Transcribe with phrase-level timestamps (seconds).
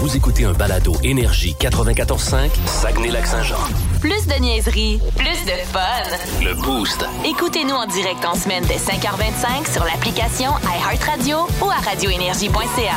[0.00, 3.58] Vous écoutez un balado Énergie 94.5, Saguenay-Lac-Saint-Jean.
[4.00, 6.42] Plus de niaiserie, plus de fun.
[6.42, 7.04] Le Boost.
[7.22, 12.94] Écoutez-nous en direct en semaine dès 5h25 sur l'application iHeartRadio ou à radioénergie.ca.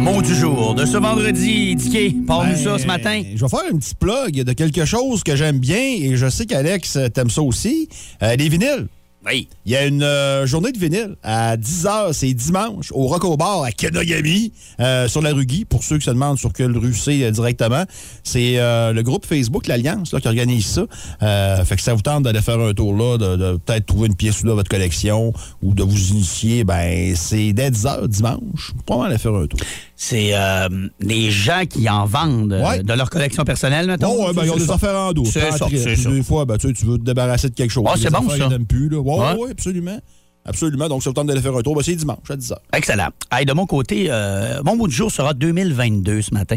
[0.00, 2.10] Mot du jour de ce vendredi, Dicky.
[2.26, 3.22] Parle-nous ça ce matin.
[3.36, 6.46] Je vais faire un petit plug de quelque chose que j'aime bien et je sais
[6.46, 7.88] qu'Alex t'aime ça aussi.
[8.24, 8.88] Euh, les vinyles.
[9.26, 9.48] Oui.
[9.66, 13.64] Il y a une euh, journée de vinyle à 10h, c'est dimanche, au Rock Bar
[13.64, 17.24] à Kenogami, euh, sur la rue pour ceux qui se demandent sur quelle rue c'est
[17.24, 17.84] euh, directement.
[18.24, 21.64] C'est le groupe Facebook, l'Alliance, qui organise ça.
[21.64, 24.14] Fait que ça vous tente d'aller faire un tour là, de, de peut-être trouver une
[24.14, 28.72] pièce ou là votre collection ou de vous initier, ben c'est dès 10h dimanche.
[28.86, 29.60] Pas mal aller faire un tour.
[30.02, 30.66] C'est euh,
[31.00, 32.82] les gens qui en vendent euh, Ouais.
[32.82, 34.74] de leur collection personnelle, ouais, ben, ils ont C'est des ça.
[34.76, 35.26] affaires en dos.
[35.26, 36.08] C'est ça, c'est.
[36.10, 37.84] Des fois, ben, tu sais, tu veux te débarrasser de quelque chose.
[37.96, 38.48] Des c'est bon, ça.
[38.66, 38.88] plus.
[38.88, 38.98] Là.
[38.98, 39.98] Ouais, absolument.
[40.46, 40.88] Absolument.
[40.88, 41.74] Donc, ça vous tente d'aller faire un tour.
[41.76, 42.54] Ben, c'est dimanche à 10h.
[42.72, 43.08] Excellent.
[43.30, 46.56] Hey, de mon côté, euh, mon mot du jour sera 2022 ce matin.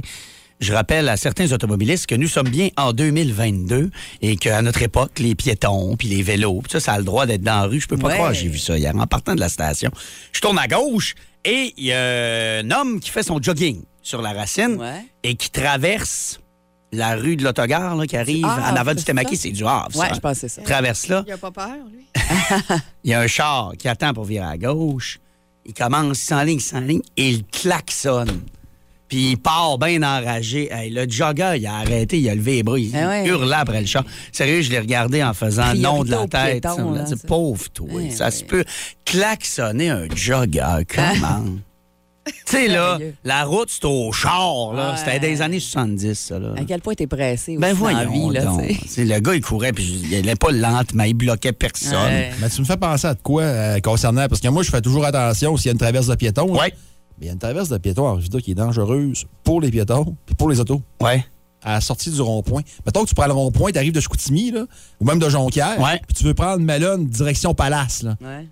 [0.64, 5.20] Je rappelle à certains automobilistes que nous sommes bien en 2022 et qu'à notre époque,
[5.20, 7.82] les piétons puis les vélos, puis ça, ça a le droit d'être dans la rue.
[7.82, 8.14] Je peux pas Ouais.
[8.16, 9.92] croire, j'ai vu ça hier en partant de la station.
[10.32, 14.22] Je tourne à gauche et il y a un homme qui fait son jogging sur
[14.22, 15.06] la racine Ouais.
[15.24, 16.40] et qui traverse
[16.94, 19.36] la rue de l'autogare qui arrive Ah, en avant du c'est Temaki.
[19.36, 20.14] C'est du Havre, Ouais, ça.
[20.14, 20.62] je pense que c'est ça.
[20.62, 21.24] Traverse là.
[21.28, 22.06] Il a pas peur, lui?
[23.04, 25.20] Il y a un char qui attend pour virer à gauche.
[25.66, 28.42] Il commence, il s'enligne, il s'enligne, et il klaxonne.
[29.10, 30.72] Puis il part bien enragé.
[30.74, 33.28] Hey, le jogger, il a arrêté, il a levé les bras, il Eh ouais.
[33.28, 34.04] hurlait après le char.
[34.32, 36.64] Sérieux, je l'ai regardé en faisant Priorité non de la tête.
[36.64, 38.32] là, dit, c'est- pauvre toi, Eh ça ouais.
[38.32, 38.64] se peut.
[39.06, 41.44] Klaxonner un jogger, comment?
[42.26, 44.92] tu sais, là, la route, c'est au char, là.
[44.92, 44.98] Ouais.
[44.98, 46.54] C'était des années 70, ça, là.
[46.58, 48.62] À quel point t'es pressé aussi Ben dans la vie, là, donc.
[48.98, 52.12] Le gars, il courait, puis il allait pas lente, mais il bloquait personne.
[52.40, 54.26] Mais tu me fais penser à de quoi euh, concernant.
[54.30, 56.54] Parce que moi, je fais toujours attention s'il y a une traverse de piétons.
[56.54, 56.68] là.
[57.20, 59.70] Mais il y a une traverse de piétons en Vida qui est dangereuse pour les
[59.72, 60.82] piétons et pour les autos.
[61.02, 61.26] Ouais.
[61.62, 62.62] À la sortie du rond-point.
[62.86, 64.66] Mettons que tu prends le rond-point, tu arrives de Chicoutimi, là,
[65.00, 66.02] ou même de Jonquière, Ouais.
[66.06, 68.04] puis tu veux prendre Malone direction Palace.
[68.04, 68.16] là.
[68.22, 68.48] Ouais.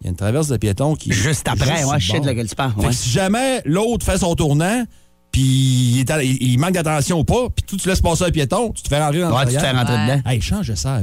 [0.00, 1.12] Il y a une traverse de piétons qui.
[1.12, 2.72] Juste après, sur ouais, le je sais de laquelle tu parles.
[2.78, 2.92] Ouais.
[2.92, 4.84] si jamais l'autre fait son tournant,
[5.32, 6.04] puis
[6.40, 9.20] il, manque d'attention ou pas, puis tu laisses passer un piéton, tu te fais rentrer
[9.20, 10.16] dans Ouais, le tu te fais rentrer Ouais.
[10.16, 10.30] dedans.
[10.30, 11.00] Hey, change ça.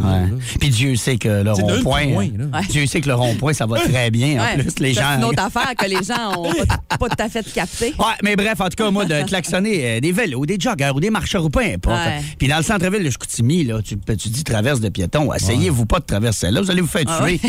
[0.59, 2.07] Puis Dieu sait que le rond-point.
[2.07, 2.61] euh.
[2.69, 4.41] Dieu sait que le rond-point, ça va très bien.
[4.43, 5.01] En plus, les gens.
[5.13, 7.93] C'est une autre affaire que les gens ont pas, pas tout à fait capté.
[7.97, 10.99] Ouais, mais bref, en tout cas, moi, de klaxonner euh, des vélos, des joggers ou
[10.99, 11.97] des marcheurs ou peu importe.
[12.37, 15.33] Puis dans le centre-ville de Chicoutimi, là, tu, tu dis traverse de piétons.
[15.33, 17.39] Essayez-vous pas de traverser là, vous allez vous faire Ah tuer.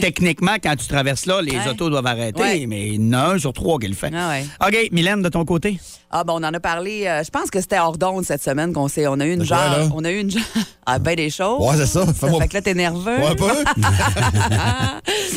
[0.00, 1.68] Techniquement, quand tu traverses là, les Ouais.
[1.68, 2.66] autos doivent arrêter, Ouais.
[2.66, 4.10] mais il y en a un sur trois qui le fait.
[4.14, 4.44] Ah ouais.
[4.66, 5.78] OK, Mylène, de ton côté?
[6.10, 8.72] Ah, ben, on en a parlé, euh, je pense que c'était hors d'onde cette semaine
[8.72, 9.06] qu'on s'est.
[9.08, 9.58] On a eu une genre.
[9.94, 10.42] On a eu une genre.
[10.86, 11.66] Ah, ben des choses.
[11.66, 12.04] Ouais, c'est ça.
[12.12, 13.16] Fait que là, t'es nerveux.
[13.16, 13.46] Ouais, peu.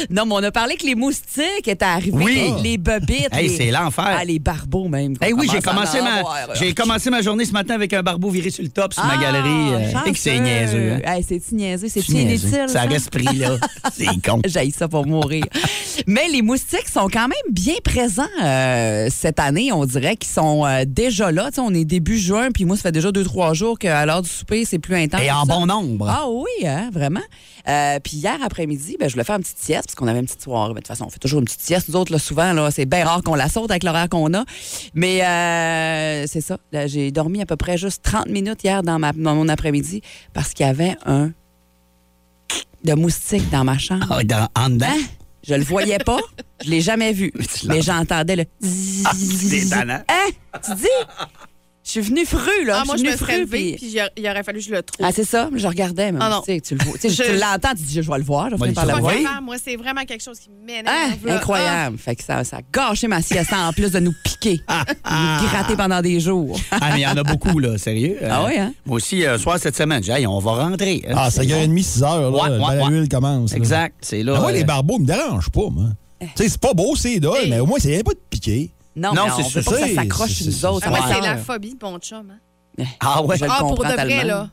[0.10, 2.18] non, mais on a parlé que les moustiques étaient arrivés.
[2.24, 2.54] Oui.
[2.62, 3.30] Les, les bobites.
[3.32, 4.06] Hey, les- c'est l'enfer.
[4.20, 5.16] Ah, les barbeaux même.
[5.26, 6.54] Eh oui, j'ai commencé, en ma, avoir, là.
[6.56, 9.14] j'ai commencé ma journée ce matin avec un barbeau viré sur le top sur ma
[9.14, 9.74] Ah, galerie.
[9.96, 10.94] euh, et que c'est niaiseux.
[11.06, 11.14] Hein?
[11.16, 11.88] Hey, c'est-tu niaiseux?
[11.88, 12.66] C'est-tu inutile?
[12.68, 12.82] Ça?
[12.82, 13.52] reste pris, là.
[13.94, 14.42] C'est con.
[14.54, 15.44] J'ai ça pour mourir.
[16.06, 20.66] Mais les moustiques sont quand même bien présents euh, cette année, on dirait qu'ils sont
[20.66, 21.50] euh, déjà là.
[21.58, 24.30] On est début juin, puis moi, ça fait déjà deux, trois jours qu'à l'heure du
[24.30, 25.22] souper, c'est plus intense.
[25.22, 26.08] Et en bon nombre.
[26.10, 27.22] Ah oui, hein, vraiment.
[27.68, 30.26] Euh, puis hier après-midi, ben, je voulais faire une petite sieste, parce qu'on avait une
[30.26, 30.70] petite soirée.
[30.70, 31.90] Ben, de toute façon, on fait toujours une petite sieste.
[31.90, 34.44] Nous autres, là, souvent, là, c'est bien rare qu'on la saute avec l'horaire qu'on a.
[34.94, 35.20] Mais
[36.28, 36.58] c'est ça.
[36.86, 40.02] J'ai dormi à peu près juste 30 minutes hier dans, ma, dans mon après-midi
[40.34, 41.32] parce qu'il y avait un
[42.84, 44.06] de moustique dans ma chambre.
[44.10, 44.86] Ah, dans- en dedans?
[44.90, 45.02] Hein?
[45.48, 46.20] Je le voyais pas,
[46.64, 47.32] je l'ai jamais vu,
[47.68, 48.46] mais j'entendais le
[49.06, 49.74] Ah, c'est.
[49.74, 50.04] Hein?
[50.64, 50.88] Tu dis?
[51.88, 52.80] Je suis venue fru, là.
[52.82, 54.72] Ah, moi, je suis me venue serais fru, levée, puis- il aurait fallu que je
[54.72, 55.06] le trouve.
[55.08, 56.42] Ah, c'est ça, je regardais, mais Ah, non.
[56.42, 56.98] tu sais, tu le vois.
[56.98, 58.86] Tu sais, Je- tu l'entends, tu dis, je vais le voir, je vais par.
[59.02, 59.24] Oui.
[59.24, 59.46] capable.
[59.46, 61.26] Moi, c'est vraiment quelque chose qui m'énerve.
[61.26, 61.36] Là.
[61.38, 61.98] Incroyable.
[61.98, 65.78] Fait que ça, ça a gâché ma sieste en plus de nous piquer, nous gratter
[65.78, 66.60] pendant des jours.
[66.72, 68.18] Ah, mais il y en a beaucoup, là, sérieux.
[68.22, 68.74] Ah Euh, oui, hein?
[68.86, 71.06] Moi aussi, euh, soir cette semaine, j'ai Hey, on va rentrer.
[71.08, 71.14] hein.
[71.16, 72.90] Ah, C'est 5h30, 6h, là, ouais.
[73.00, 73.52] huile commence.
[73.52, 73.58] là.
[73.58, 74.38] Exact, c'est là.
[74.42, 75.86] Moi, euh, les barbeaux me dérangent pas, moi.
[76.20, 78.72] Tu sais, c'est pas beau, c'est dole, mais au moins, c'est rien pas de piquer.
[78.98, 79.14] Non,
[79.50, 80.88] c'est pas que ça s'accroche nous autres.
[80.92, 82.32] Ah, c'est la phobie de mon chum.
[82.32, 82.84] hein.
[83.00, 83.38] Ah ouais?
[83.38, 84.50] Je le Ah, pour comprends de vrai, là.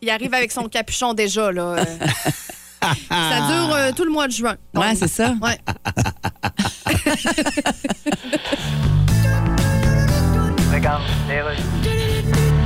[0.00, 1.62] Il arrive avec son capuchon déjà, là.
[1.62, 1.84] euh.
[3.08, 4.56] ça dure a tout le mois de juin.
[4.74, 5.34] Ouais, c'est ça.
[5.40, 5.58] Ouais.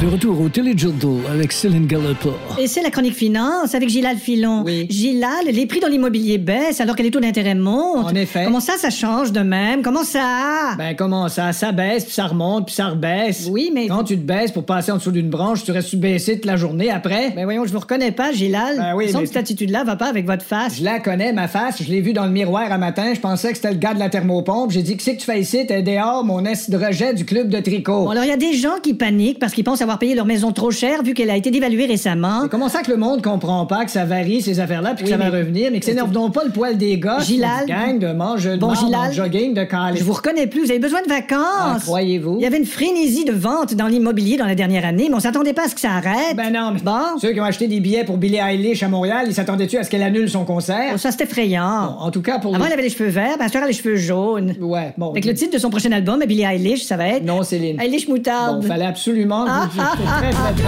[0.01, 2.35] De retour au Téléjournal avec Céline Gallopin.
[2.59, 4.63] Et c'est la chronique finance avec Gilal Filon.
[4.63, 4.87] Oui.
[4.91, 8.05] Gilal, les prix dans l'immobilier baissent alors que les taux d'intérêt montent.
[8.05, 8.45] En effet.
[8.45, 9.81] Comment ça, ça change de même?
[9.81, 10.75] Comment ça?
[10.77, 11.55] Ben comment ça?
[11.55, 13.49] Ça baisse, puis ça remonte, puis ça rebaisse.
[13.51, 13.87] oui, mais.
[13.89, 16.57] Quand tu te baisses pour passer en dessous d'une branche, tu restes baissé toute la
[16.57, 17.31] journée après.
[17.35, 18.77] Ben voyons, je vous reconnais pas, Gilal.
[18.77, 20.77] Ben oui, mais- que cette attitude-là va pas avec votre face.
[20.77, 21.83] Je la connais, ma face.
[21.83, 23.15] Je l'ai vue dans le miroir un matin.
[23.15, 24.73] Je pensais que c'était le gars de la thermopompe.
[24.73, 25.67] J'ai dit, que c'est que tu fais ici?
[25.67, 28.05] T'es dehors, mon est de rejet du club de tricot.
[28.05, 30.27] Bon, alors il y a des gens qui paniquent parce qu'ils pensent avoir payé leur
[30.27, 32.49] maison trop cher vu qu'elle a été dévaluée récemment.
[32.51, 35.13] Comment ça que le monde comprend pas que ça varie, ces affaires-là, puis que Oui,
[35.13, 37.19] ça va mais- revenir, mais que s'énerve donc pas le poil des gars?
[37.21, 37.67] Gilal.
[37.67, 39.13] Gang de mange de Bon, Gilal.
[39.13, 40.01] jogging de calice.
[40.01, 41.85] Je vous reconnais plus, vous avez besoin de Ah, vacances.
[41.85, 42.37] croyez-vous?
[42.39, 45.21] Il y avait une frénésie de vente dans l'immobilier dans la dernière année, mais on
[45.21, 46.37] s'attendait pas à ce que ça arrête.
[46.37, 47.19] Ben non, mais Bon.
[47.21, 49.91] ceux qui ont acheté des billets pour Billie Eilish à Montréal, ils s'attendaient-tu à ce
[49.91, 50.93] qu'elle annule son concert?
[50.95, 51.87] Oh, ça, c'est effrayant.
[51.99, 53.67] Bon, en tout cas, pour Avant, les- elle avait les cheveux verts, ben, elle a
[53.67, 54.55] les cheveux jaunes.
[54.61, 55.11] Ouais, bon.
[55.11, 57.81] Avec le titre de son prochain album, Billie Eilish, ça va être Non, Céline.
[57.81, 58.61] Eilish Moutarde.
[58.63, 59.76] Bon, fallait absolument Ah, vous...
[59.77, 60.65] Très, très, très, très-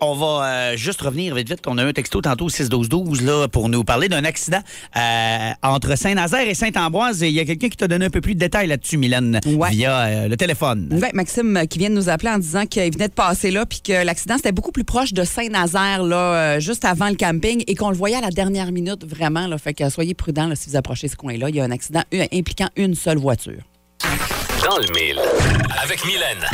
[0.00, 1.60] On va euh, juste revenir vite, vite.
[1.66, 4.58] On a un texto tantôt 6-12-12 là, pour nous parler d'un accident
[4.96, 7.22] euh, entre Saint-Nazaire et Saint-Ambroise.
[7.22, 9.70] Il y a quelqu'un qui t'a donné un peu plus de détails là-dessus, Mylène, Ouais.
[9.70, 10.88] via euh, le téléphone.
[11.02, 13.80] Ouais, Maxime qui vient de nous appeler en disant qu'il venait de passer là puis
[13.80, 16.16] que l'accident c'était beaucoup plus proche de Saint-Nazaire là
[16.56, 19.56] euh, juste avant le camping et qu'on le voyait à la dernière minute vraiment là
[19.58, 22.02] fait que soyez prudents là, si vous approchez ce coin-là, il y a un accident
[22.32, 23.62] impliquant une seule voiture.
[24.62, 25.18] Dans le mille.
[25.82, 26.44] Avec Mylène.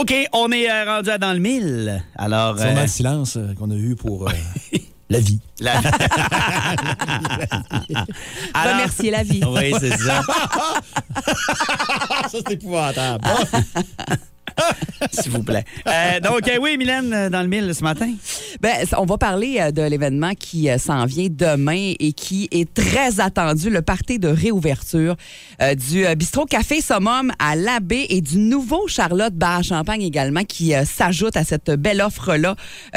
[0.00, 2.02] OK, on est euh, rendu à dans le mille.
[2.16, 4.32] Alors, Sûrement euh, le silence euh, qu'on a eu pour euh,
[5.10, 5.38] la vie.
[5.60, 5.78] la-
[8.54, 9.42] Alors- Remercier la vie.
[9.48, 10.22] Oui, c'est ça.
[10.22, 10.80] ça,
[12.30, 13.22] c'est épouvantable.
[15.12, 15.64] S'il vous plaît.
[15.86, 18.10] Euh, donc, euh, oui, Mylène, euh, dans le mille ce matin.
[18.60, 23.70] Ben, on va parler de l'événement qui s'en vient demain et qui est très attendu,
[23.70, 25.16] le party de réouverture
[25.60, 30.44] euh, du bistrot Café Summum à l'Abbé et du nouveau Charlotte Bar à Champagne également
[30.44, 32.54] qui s'ajoute à cette belle offre-là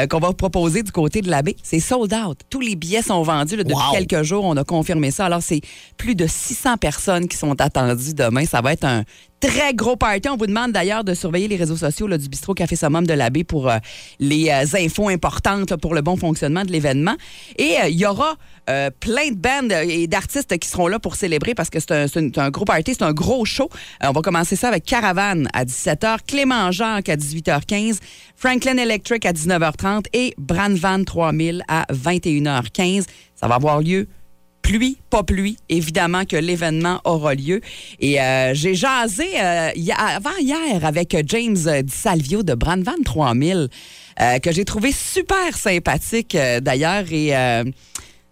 [0.09, 1.55] qu'on va proposer du côté de l'Abbé.
[1.63, 2.39] C'est sold out.
[2.49, 3.93] Tous les billets sont vendus là, depuis Wow.
[3.93, 4.45] quelques jours.
[4.45, 5.25] On a confirmé ça.
[5.25, 5.61] Alors, c'est
[5.97, 8.45] plus de 600 personnes qui sont attendues demain.
[8.45, 9.03] Ça va être un
[9.39, 10.29] très gros party.
[10.29, 13.13] On vous demande d'ailleurs de surveiller les réseaux sociaux là, du bistrot Café Summum de
[13.13, 13.77] l'Abbé pour euh,
[14.19, 17.15] les euh, infos importantes pour le bon fonctionnement de l'événement.
[17.57, 18.35] Et euh, il y aura
[18.99, 22.65] plein de bands et d'artistes qui seront là pour célébrer parce que c'est un, gros
[22.65, 23.69] party, c'est un gros show.
[24.01, 27.99] On va commencer ça avec Caravane à 17h, Clément Jacques à 18h15,
[28.35, 33.05] Franklin Electric à 19h30 et Brandvan 3000 à 21h15.
[33.35, 34.07] Ça va avoir lieu
[34.65, 37.61] pluie, pas pluie, évidemment que l'événement aura lieu.
[37.99, 43.67] Et euh, j'ai jasé euh, avant hier avec James euh, DiSalvio de Brandvan 3000,
[44.21, 47.03] euh, que j'ai trouvé super sympathique euh, d'ailleurs.
[47.11, 47.63] Et euh,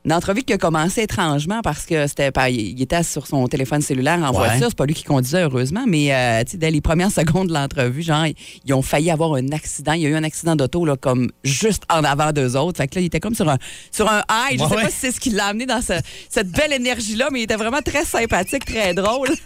[0.06, 3.82] une entrevue qui a commencé étrangement parce que c'était pas, il était sur son téléphone
[3.82, 4.48] cellulaire en Ouais.
[4.50, 4.68] voiture.
[4.70, 7.54] C'est pas lui qui conduisait, heureusement, mais euh, tu sais, dès les premières secondes de
[7.54, 8.26] l'entrevue, genre,
[8.66, 9.94] ils ont failli avoir un accident.
[9.94, 12.78] Il y a eu un accident d'auto, là, comme juste en avant d'eux autres.
[12.78, 13.58] Fait que là, il était comme sur un,
[13.92, 14.58] sur un high.
[14.58, 14.82] Je Ouais, sais ouais.
[14.84, 17.56] pas si c'est ce qui l'a amené dans ce- cette belle énergie-là, mais il était
[17.56, 19.30] vraiment très sympathique, très drôle.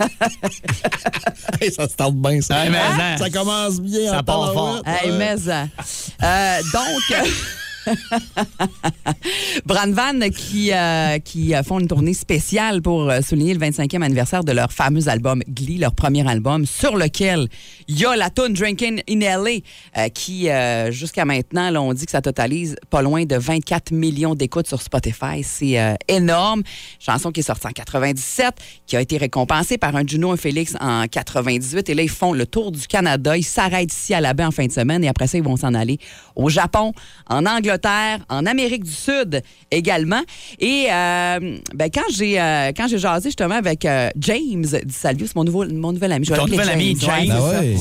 [1.61, 2.65] Hey, ça se tente bien, ça.
[2.69, 4.11] Mais, hein, ça commence bien.
[4.11, 4.83] ça en part tabarouette.
[4.85, 5.65] Hey, mais, euh,
[6.23, 7.27] euh, donc.
[9.65, 14.43] Brandvan qui, euh, qui euh, font une tournée spéciale pour euh, souligner le 25e anniversaire
[14.43, 17.47] de leur fameux album Glee, leur premier album, sur lequel
[17.87, 20.49] il y a la tune Drinking in LA, qui,
[20.89, 24.81] jusqu'à maintenant, là, on dit que ça totalise pas loin de 24 millions d'écoutes sur
[24.81, 25.41] Spotify.
[25.43, 26.63] C'est énorme.
[26.99, 30.75] Chanson qui est sortie en 97, qui a été récompensée par un Juno un Félix
[30.81, 31.89] en 98.
[31.89, 33.37] Et là, ils font le tour du Canada.
[33.37, 35.57] Ils s'arrêtent ici à la baie en fin de semaine et après ça, ils vont
[35.57, 35.97] s'en aller
[36.35, 36.93] au Japon,
[37.29, 37.76] en Angleterre,
[38.29, 39.41] en Amérique du Sud
[39.71, 40.21] également.
[40.59, 45.35] Et euh, ben, quand j'ai euh, quand j'ai jasé justement avec euh, James DiSalvio, c'est
[45.35, 46.25] mon, nouveau, mon nouvel ami.
[46.25, 47.25] Je Ton nouvel ami, James.
[47.27, 47.59] c'est Ah ça.
[47.61, 47.75] ouais.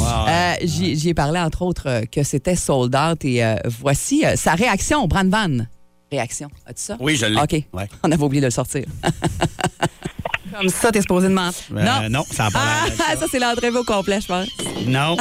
[0.62, 0.66] Wow.
[0.66, 3.24] J'y j'y ai parlé, entre autres, que c'était sold out.
[3.24, 5.66] Et euh, voici euh, sa réaction, Brandvan.
[6.10, 6.48] Réaction.
[6.66, 6.96] As-tu ça?
[7.00, 7.40] Oui, je l'ai.
[7.40, 7.52] OK.
[7.72, 7.88] Ouais.
[8.04, 8.84] On avait oublié de le sortir.
[10.54, 11.64] Comme ça, t'es supposé de mentir.
[11.74, 12.08] Euh, non.
[12.20, 14.48] non, ça a pas Ah, l'air de ça, c'est l'entrevue au complet, je pense.
[14.86, 15.16] Non.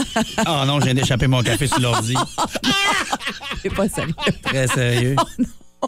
[0.48, 2.16] Oh non, je viens d'échapper mon café sur l'ordi.
[3.62, 4.14] C'est pas sérieux.
[4.44, 5.16] Très sérieux.
[5.82, 5.88] Oh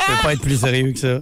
[0.00, 1.20] Je peux pas être plus sérieux que ça.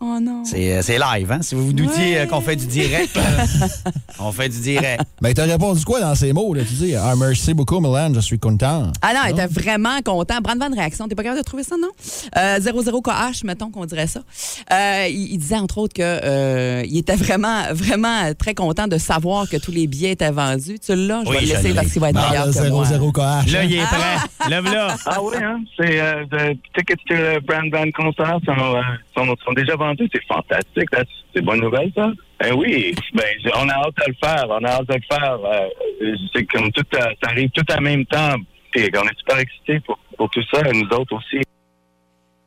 [0.00, 0.41] Oh non.
[0.44, 1.38] C'est euh, c'est live, hein?
[1.42, 3.20] Si vous vous doutiez euh, qu'on fait du direct, euh,
[4.18, 5.02] on fait du direct.
[5.20, 6.62] Ben, t'as répondu quoi dans ces mots, là?
[6.62, 8.90] Tu dis, ah, merci beaucoup, Milan, je suis content.
[9.02, 10.40] Ah non, il était vraiment content.
[10.42, 11.06] Brandvan de réaction.
[11.08, 11.88] T'es pas capable de trouver ça, non?
[12.36, 14.20] Euh, 00KH, mettons qu'on dirait ça.
[14.72, 18.98] Euh, il, il disait, entre autres, que euh, il était vraiment, vraiment très content de
[18.98, 20.78] savoir que tous les billets étaient vendus.
[20.84, 21.22] Tu l'as?
[21.24, 21.74] Je Oui, vais le laisser l'ai.
[21.74, 22.84] parce qu'il va être Ah, meilleur le que moi.
[22.84, 23.52] 00 KH.
[23.52, 24.48] Là, il est prêt.
[24.48, 24.96] Lève-là.
[25.06, 25.60] Ah oui, hein?
[25.76, 28.80] C'est euh, the tickets to the Brand Band concert sont, euh,
[29.16, 30.08] sont, sont déjà vendus.
[30.12, 30.90] C'est fantastique.
[30.90, 32.10] That's- C'est bonne nouvelle, ça?
[32.40, 32.94] Ben oui.
[33.14, 33.24] Ben,
[33.54, 34.46] on a hâte de le faire.
[34.48, 35.38] On a hâte de le faire.
[35.44, 38.34] Euh, c'est comme tout, euh, ça arrive tout en même temps.
[38.74, 41.42] On est super excités pour, tout ça, et nous autres aussi.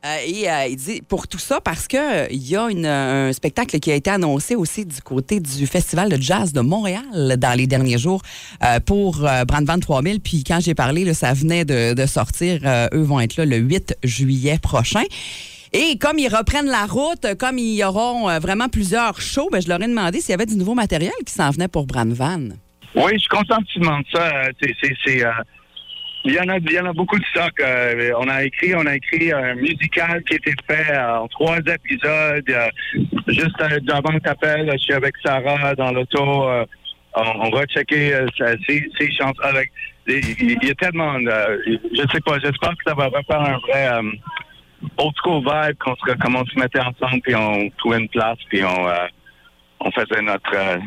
[0.05, 3.91] Euh, et il dit pour tout ça parce que il y a un spectacle qui
[3.91, 7.03] a été annoncé aussi du côté du Festival de jazz de Montréal
[7.37, 8.21] dans les derniers jours
[8.63, 10.19] euh, pour Brandvan 3000.
[10.19, 12.61] Puis quand j'ai parlé, ça venait de, sortir.
[12.93, 15.03] Eux vont être là le 8 juillet prochain.
[15.77, 19.67] Et comme ils reprennent la route, comme ils auront euh, vraiment plusieurs shows, ben, je
[19.67, 22.55] leur ai demandé s'il y avait du nouveau matériel qui s'en venait pour Brandvan.
[22.95, 24.25] Oui, je suis content que tu demandes ça.
[24.25, 25.31] Euh, euh,
[26.23, 27.51] il y en a, il y en a beaucoup de stock.
[27.59, 31.57] Euh, on a écrit, on a écrit un musical qui a été fait en trois
[31.57, 32.71] épisodes.
[33.27, 36.47] Juste avant que t'appelles, je suis avec Sarah dans l'auto.
[37.17, 38.15] On, va checker
[38.65, 39.33] ses, chansons.
[40.07, 41.19] Il, y a tellement.
[41.19, 42.39] de- je sais pas.
[42.39, 44.01] J'espère que ça va refaire un vrai
[44.97, 48.37] old school vibe, qu'on se, comme on se mettait ensemble, puis on trouvait une place,
[48.49, 49.07] puis on, euh,
[49.79, 50.77] on faisait notre euh,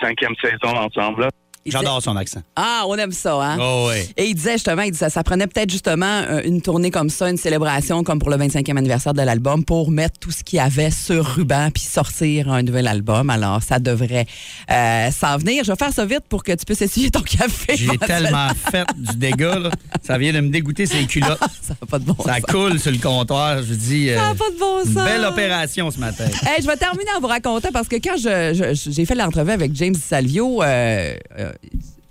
[0.00, 1.22] cinquième saison ensemble.
[1.22, 1.28] là.
[1.66, 2.42] J'adore son accent.
[2.56, 3.56] Ah, on aime ça, hein?
[3.60, 4.00] Oh, oui.
[4.16, 7.28] Et il disait justement, il disait, ça prenait peut-être justement euh, une tournée comme ça,
[7.30, 10.60] une célébration comme pour le 25e anniversaire de l'album, pour mettre tout ce qu'il y
[10.60, 13.30] avait sur ruban puis sortir un nouvel album.
[13.30, 14.26] Alors, ça devrait
[14.70, 15.64] euh, s'en venir.
[15.64, 17.76] Je vais faire ça vite pour que tu puisses essuyer ton café.
[17.76, 19.70] J'ai tellement fait du dégât, là.
[20.02, 21.38] Ça vient de me dégoûter ses culottes.
[21.62, 22.42] ça n'a pas de bon Ça sens.
[22.48, 23.62] coule sur le comptoir.
[23.62, 24.08] Je dis.
[24.08, 25.04] Ça n'a euh, pas de bon une sens.
[25.04, 26.24] belle opération ce matin.
[26.46, 29.50] Hey, je vais terminer en vous racontant parce que quand je- je- j'ai fait l'entrevue
[29.52, 31.14] avec James Salvio, euh,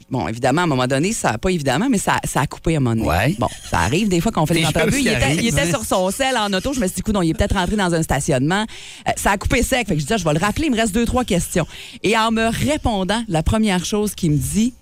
[0.10, 2.78] bon, évidemment, à un moment donné, ça pas évidemment, mais ça, ça a coupé à
[2.78, 3.08] un moment donné.
[3.08, 3.36] Ouais.
[3.40, 5.00] Bon, ça arrive des fois qu'on fait des entrevues.
[5.00, 6.74] Il était, il était sur son sel en auto.
[6.74, 8.66] Je me suis dit, coudonc, il est peut-être rentré dans un stationnement.
[9.08, 9.88] Euh, ça a coupé sec.
[9.88, 10.68] Fait que je dis, ah, je vais le rappeler.
[10.68, 11.68] Il me reste deux, trois questions.
[12.04, 14.74] Et en me répondant, la première chose qu'il me dit,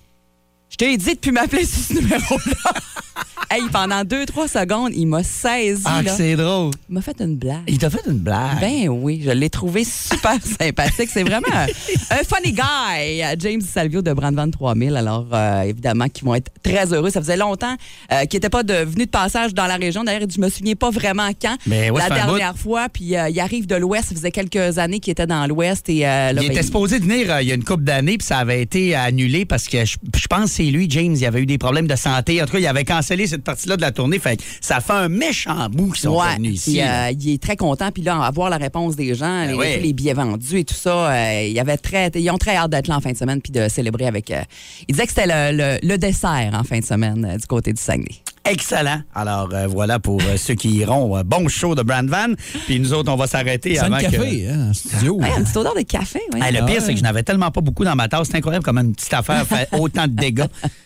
[0.70, 2.72] je t'ai dit de plus m'appeler sur ce numéro-là.
[3.54, 5.82] hey, pendant deux, trois secondes, il m'a saisi.
[5.84, 6.16] Ah, là.
[6.16, 6.72] c'est drôle.
[6.88, 7.62] Il m'a fait une blague.
[7.68, 8.60] Il t'a fait une blague?
[8.60, 11.08] Ben oui, je l'ai trouvé super sympathique.
[11.12, 11.66] C'est vraiment un,
[12.10, 14.96] un funny guy, James Salvio de Brandvan 3000.
[14.96, 17.10] Alors, euh, évidemment, qui vont être très heureux.
[17.10, 17.74] Ça faisait longtemps
[18.12, 20.04] euh, qu'il n'était pas de, venu de passage dans la région.
[20.04, 21.56] D'ailleurs, je me souviens pas vraiment quand.
[21.66, 22.88] Mais ouais, la dernière fois.
[22.88, 24.08] Puis, euh, il arrive de l'Ouest.
[24.08, 25.88] Ça faisait quelques années qu'il était dans l'Ouest.
[25.88, 28.18] Et, euh, là, Il ben, était supposé de venir il y a une couple d'années,
[28.18, 31.26] puis ça avait été annulé parce que je, je pense que c'est lui, James, il
[31.26, 32.42] avait eu des problèmes de santé.
[32.42, 34.18] En tout cas, il avait cancellé cette partie-là de la tournée.
[34.18, 36.80] Fait que ça fait un méchant bout qu'ils sont Ouais, venus ici.
[36.82, 37.90] euh, il est très content.
[37.92, 39.76] Puis là, avoir la réponse des gens, les, ouais.
[39.76, 42.70] tous les billets vendus et tout ça, euh, il avait très, ils ont très hâte
[42.70, 44.30] d'être là en fin de semaine puis de célébrer avec.
[44.30, 44.42] euh,
[44.88, 47.72] il disait que c'était le, le- le dessert en fin de semaine euh, du côté
[47.72, 48.23] du Saguenay.
[48.46, 49.00] Excellent.
[49.14, 51.16] Alors euh, voilà pour euh, ceux qui iront.
[51.16, 52.34] euh, bon show de Brand Van.
[52.66, 54.04] Puis nous autres, on va s'arrêter avant un que...
[54.10, 55.14] café, hein, en studio.
[55.16, 56.40] Ouais, une petite odeur de café, oui.
[56.52, 58.28] Le pire, c'est que je n'avais tellement pas beaucoup dans ma tasse.
[58.30, 60.44] C'est incroyable comment une petite affaire fait autant de dégâts.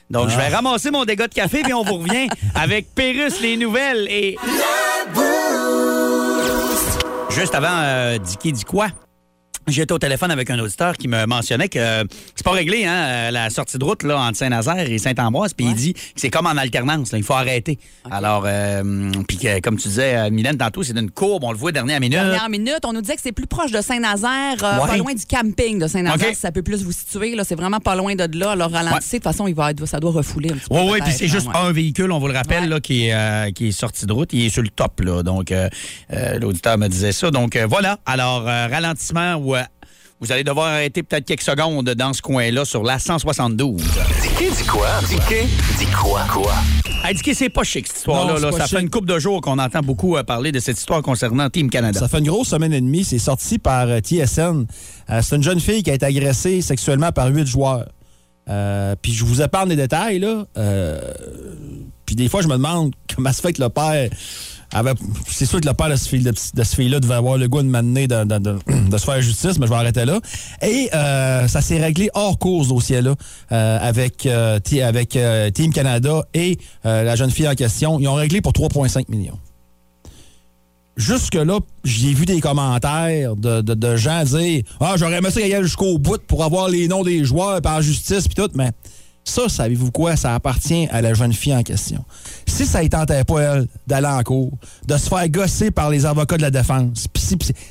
[0.09, 3.57] Donc, je vais ramasser mon dégât de café, puis on vous revient avec Pérus, les
[3.57, 4.37] nouvelles et...
[7.31, 8.89] Juste avant, euh, Dicky dit quoi?
[9.69, 12.95] J'étais au téléphone avec un auditeur qui me mentionnait que euh, c'est pas réglé, hein,
[12.95, 15.53] euh, la sortie de route là, entre Saint-Nazaire et Saint-Ambroise.
[15.55, 17.79] Puis il dit que c'est comme en alternance, là, il faut arrêter.
[18.11, 21.71] Alors, euh, puis que, comme tu disais, Mylène, tantôt, c'est d'une courbe, on le voit
[21.73, 22.19] dernière minute.
[22.19, 24.87] Dernière minute, on nous disait que c'est plus proche de Saint-Nazaire, euh, Ouais.
[24.89, 27.35] pas loin du camping de Saint-Nazaire, si ça peut plus vous situer.
[27.35, 28.53] Là, c'est vraiment pas loin de là.
[28.53, 29.19] Alors, ralentissez.
[29.19, 30.75] De toute façon, il va, ça doit refouler un petit peu.
[30.77, 33.53] Oui, oui, puis c'est juste hein, un véhicule, on vous le rappelle, là, qui, est,
[33.53, 34.33] qui est sorti de route.
[34.33, 35.23] Il est sur le top, là.
[35.23, 35.53] Donc,
[36.41, 37.31] l'auditeur me disait ça.
[37.31, 37.99] Donc, voilà.
[38.07, 39.55] Alors, ralentissement ou
[40.21, 43.81] vous allez devoir arrêter peut-être quelques secondes dans ce coin-là sur la 172.
[44.23, 44.89] Dicky dit quoi?
[45.09, 45.47] Dicky
[45.79, 46.23] dit quoi?
[46.31, 46.53] Quoi?
[47.05, 48.39] Hey, Dicky, c'est pas chic, cette histoire-là.
[48.41, 48.51] Là.
[48.53, 48.77] Ça chic.
[48.77, 51.71] fait une couple de jours qu'on entend beaucoup euh, parler de cette histoire concernant Team
[51.71, 52.01] Canada.
[52.01, 53.05] Ça fait une grosse semaine et demie.
[53.05, 54.67] C'est sorti par euh, TSN.
[55.11, 57.87] Euh, c'est une jeune fille qui a été agressée sexuellement par huit joueurs.
[58.49, 60.47] Euh, puis je vous épargne les détails, là.
[60.57, 61.01] Euh,
[62.07, 64.09] puis des fois, je me demande comment se fait que le père.
[65.27, 67.69] C'est sûr que le père de ce fille- de, fille-là devait avoir le goût de
[67.69, 68.17] m'amener de,
[68.99, 70.21] se faire justice, mais je vais arrêter là.
[70.63, 73.15] Et euh, ça s'est réglé hors cours, ce dossier-là,
[73.53, 77.99] euh, avec, euh, Team Canada et la jeune fille en question.
[77.99, 79.39] Ils ont réglé pour 3,5 millions
[80.99, 86.21] jusque-là, j'ai vu des commentaires de, gens dire Ah, j'aurais aimé ça aille jusqu'au bout
[86.27, 88.73] pour avoir les noms des joueurs, par justice, puis tout, mais
[89.29, 90.17] Ça, savez-vous quoi?
[90.17, 92.03] Ça appartient à la jeune fille en question.
[92.47, 94.53] Si ça ne tentait pas, elle, d'aller en cours,
[94.87, 97.07] de se faire gosser par les avocats de la défense,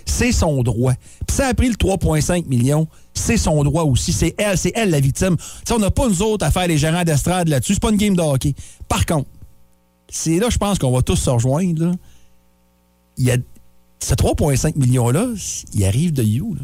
[0.05, 0.93] c'est son droit.
[1.25, 4.13] Puis ça a pris le 3,5 millions, c'est son droit aussi.
[4.13, 5.35] C'est elle, c'est elle la victime.
[5.35, 7.73] Tu sais, on n'a pas nous autres à faire les gérants d'estrade là-dessus.
[7.73, 8.53] C'est pas une game de hockey.
[8.87, 9.27] Par contre,
[10.09, 11.85] c'est là, je pense qu'on va tous se rejoindre.
[11.87, 11.91] là.
[13.17, 13.37] Il y a
[13.99, 15.25] ce 3,5 millions-là,
[15.73, 16.53] il arrive de You.
[16.53, 16.61] Là.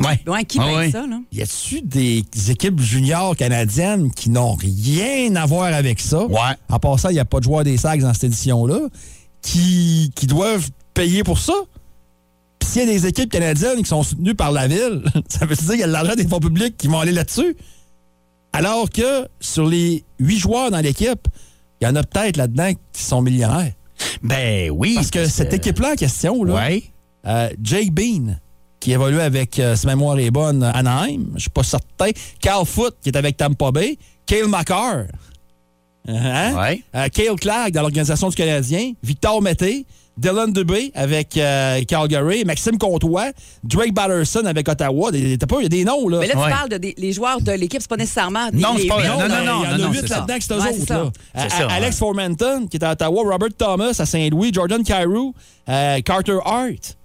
[0.00, 0.20] Ouais.
[0.26, 0.90] Ouais, qui Ah ouais.
[0.92, 1.18] ça, là?
[1.32, 6.24] Y a-tu des équipes juniors canadiennes qui n'ont rien à voir avec ça?
[6.24, 6.38] Ouais.
[6.68, 8.78] En passant, il n'y a pas de joueurs des sacs dans cette édition-là
[9.42, 11.52] qui, qui doivent payer pour ça?
[12.60, 15.56] Puis s'il y a des équipes canadiennes qui sont soutenues par la ville, ça veut
[15.56, 17.56] dire qu'il y a de l'argent des fonds publics qui vont aller là-dessus.
[18.52, 21.26] Alors que sur les huit joueurs dans l'équipe,
[21.80, 23.72] il y en a peut-être là-dedans qui sont millionnaires.
[24.22, 24.94] Ben oui.
[24.94, 26.82] Parce que cette équipe-là en question, là, Ouais.
[27.26, 28.38] euh, Jake Bean,
[28.80, 32.10] qui évolue avec, euh, si ma mémoire est bonne, Anaheim, je suis pas certain.
[32.40, 33.98] Carl Foot, qui est avec Tampa Bay.
[34.26, 35.04] Cale McCarr.
[36.06, 36.54] Hein?
[36.56, 36.82] Ouais.
[36.94, 38.92] Euh, Cale Clagg, dans l'Organisation du Canadien.
[39.02, 39.84] Victor Mété.
[40.16, 42.44] Dylan Dubé avec euh, Calgary.
[42.44, 43.30] Maxime Comtois.
[43.62, 45.12] Drake Batterson avec Ottawa.
[45.12, 46.18] Des- T'as pas, il y a des noms, là.
[46.18, 46.50] Mais là, tu Ouais.
[46.50, 49.28] parles de des- les joueurs de l'équipe, c'est pas nécessairement des Non, c'est pas- non,
[49.28, 50.86] non, non, il y en a huit là-dedans c'est eux Ouais, autres.
[50.88, 50.94] ça.
[50.94, 51.10] là.
[51.34, 51.98] À- ça, à- Alex ouais.
[52.00, 55.32] Formanton, qui est à Ottawa, Robert Thomas à Saint-Louis, Jordan Carew,
[55.68, 56.97] euh, Carter Hart.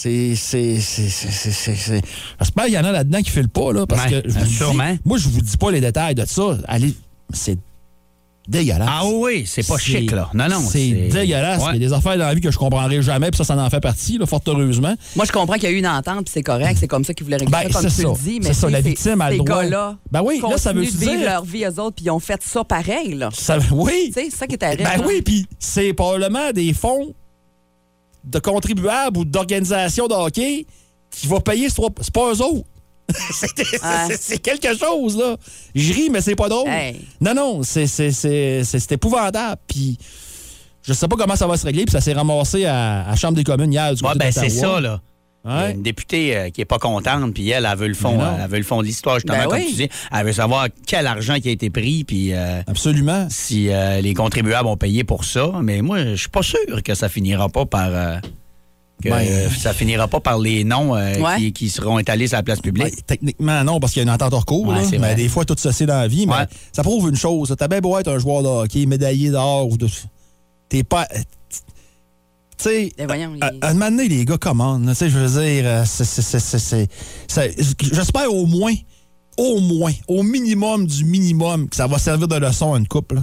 [0.00, 0.34] C'est.
[0.78, 4.38] J'espère qu'il y en a là-dedans qui ne filent pas, là, parce Ouais, que je
[4.38, 4.96] vous dis- sûrement.
[5.04, 6.56] moi, je vous dis pas les détails de ça.
[6.68, 6.94] Allez,
[7.32, 7.58] c'est
[8.46, 8.88] dégueulasse.
[8.88, 10.30] Ah oui, c'est pas chic, là.
[10.34, 10.60] Non, non.
[10.60, 11.62] C'est dégueulasse.
[11.70, 13.56] Il y a des affaires dans la vie que je comprendrai jamais, puis ça, ça
[13.56, 14.94] en fait partie, là, fort heureusement.
[15.16, 17.12] Moi, je comprends qu'il y a eu une entente, puis c'est correct, c'est comme ça
[17.12, 18.08] qu'ils voulaient régler Ben, ça, comme c'est tu ça.
[18.08, 18.38] le dis.
[18.40, 19.62] Mais C'est ça, la victime a le ces droit.
[19.64, 22.04] gars-là Ben oui, là, ça veut continuent de vivre dire- leur vie, eux autres, puis
[22.04, 23.30] ils ont fait ça pareil, là.
[23.32, 24.12] Ça- oui.
[24.14, 24.84] C'est ça qui est terrible.
[24.84, 27.12] Ben oui, puis c'est probablement des fonds
[28.28, 30.66] de contribuables ou d'organisations de hockey
[31.10, 32.66] qui vont payer ce trois- C'est pas eux autres.
[33.32, 35.36] C'est- c'est quelque chose, là.
[35.74, 36.68] Je ris, mais c'est pas drôle.
[36.68, 37.00] Hey.
[37.22, 39.60] Non, non, c'est épouvantable.
[39.66, 39.96] Puis
[40.82, 43.16] je sais pas comment ça va se régler, puis ça s'est ramassé à, à la
[43.16, 45.00] Chambre des communes hier du Ouais, côté ben c'est ça, là.
[45.44, 45.72] Il y a Ouais.
[45.72, 48.58] Une députée euh, qui est pas contente, puis elle, elle veut le fond, elle veut
[48.58, 49.66] le fond de l'histoire, justement, Ben comme oui.
[49.68, 49.88] tu dis.
[50.12, 53.26] Elle veut savoir quel argent qui a été pris, puis euh, Absolument.
[53.30, 55.52] si euh, les contribuables ont payé pour ça.
[55.62, 58.20] Mais moi, je suis pas sûr que ça finira pas par.
[59.02, 61.36] que Ben, ça finira pas par les noms Ouais.
[61.38, 62.86] qui, qui seront étalés sur la place publique.
[62.86, 64.66] Ouais, techniquement, non, parce qu'il y a une entente hors cours.
[64.66, 66.26] Ouais, mais des fois, tout ça, c'est dans la vie.
[66.26, 66.34] Mais
[66.72, 67.54] ça prouve une chose.
[67.56, 69.86] T'as bien beau être un joueur de hockey, médaillé d'or ou de.
[70.68, 71.06] T'es pas.
[72.58, 72.92] Tu sais.
[73.06, 73.06] Ben
[73.62, 74.88] un moment donné, les gars commandent.
[74.88, 75.84] Tu sais, je veux dire, euh,
[77.28, 77.56] c'est-
[77.92, 78.74] J'espère au moins,
[79.36, 83.20] au moins, au minimum du minimum, que ça va servir de leçon à une couple.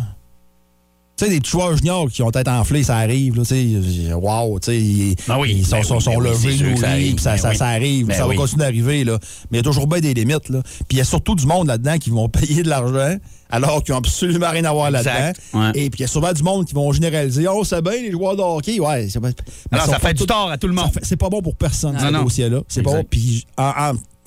[1.17, 3.37] Tu sais, des joueurs juniors qui ont tête enflée, ça arrive.
[3.37, 6.17] Là, tu sais, wow, tu sais, ils, Ben oui, ils sont, ben sont, oui, sont
[6.17, 9.03] ben levés, que ça arrive, puis ça, ben ça, arrive, Ben ça va continuer d'arriver.
[9.05, 9.17] là.
[9.49, 10.49] Mais il y a toujours bien des limites.
[10.49, 10.61] Là.
[10.63, 13.15] Puis il y a surtout du monde là-dedans qui vont payer de l'argent
[13.49, 15.31] alors qu'ils n'ont absolument rien à voir là-dedans.
[15.53, 15.71] Ouais.
[15.75, 17.47] Et puis il y a souvent du monde qui vont généraliser.
[17.47, 18.79] Oh, c'est bien les joueurs de hockey.
[18.81, 19.29] Ouais, c'est pas-
[19.71, 20.91] mais Alors, ça fait du tous- tort à tout le monde.
[21.01, 22.59] C'est pas bon pour personne, Non, ce dossier-là.
[22.67, 23.05] C'est pas bon.
[23.09, 23.45] Puis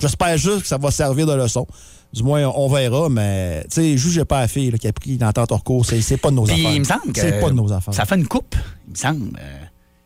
[0.01, 1.67] j'espère juste que ça va servir de leçon.
[2.11, 5.15] Du moins, on verra, mais tu sais, jugez pas la fille là, qui a pris
[5.15, 5.85] une entente hors cours.
[5.85, 6.71] C'est pas de nos Puis, affaires.
[6.73, 7.93] il me semble que C'est pas de nos affaires.
[7.93, 8.55] Ça fait une coupe,
[8.87, 9.37] il me semble.
[9.39, 9.59] Euh,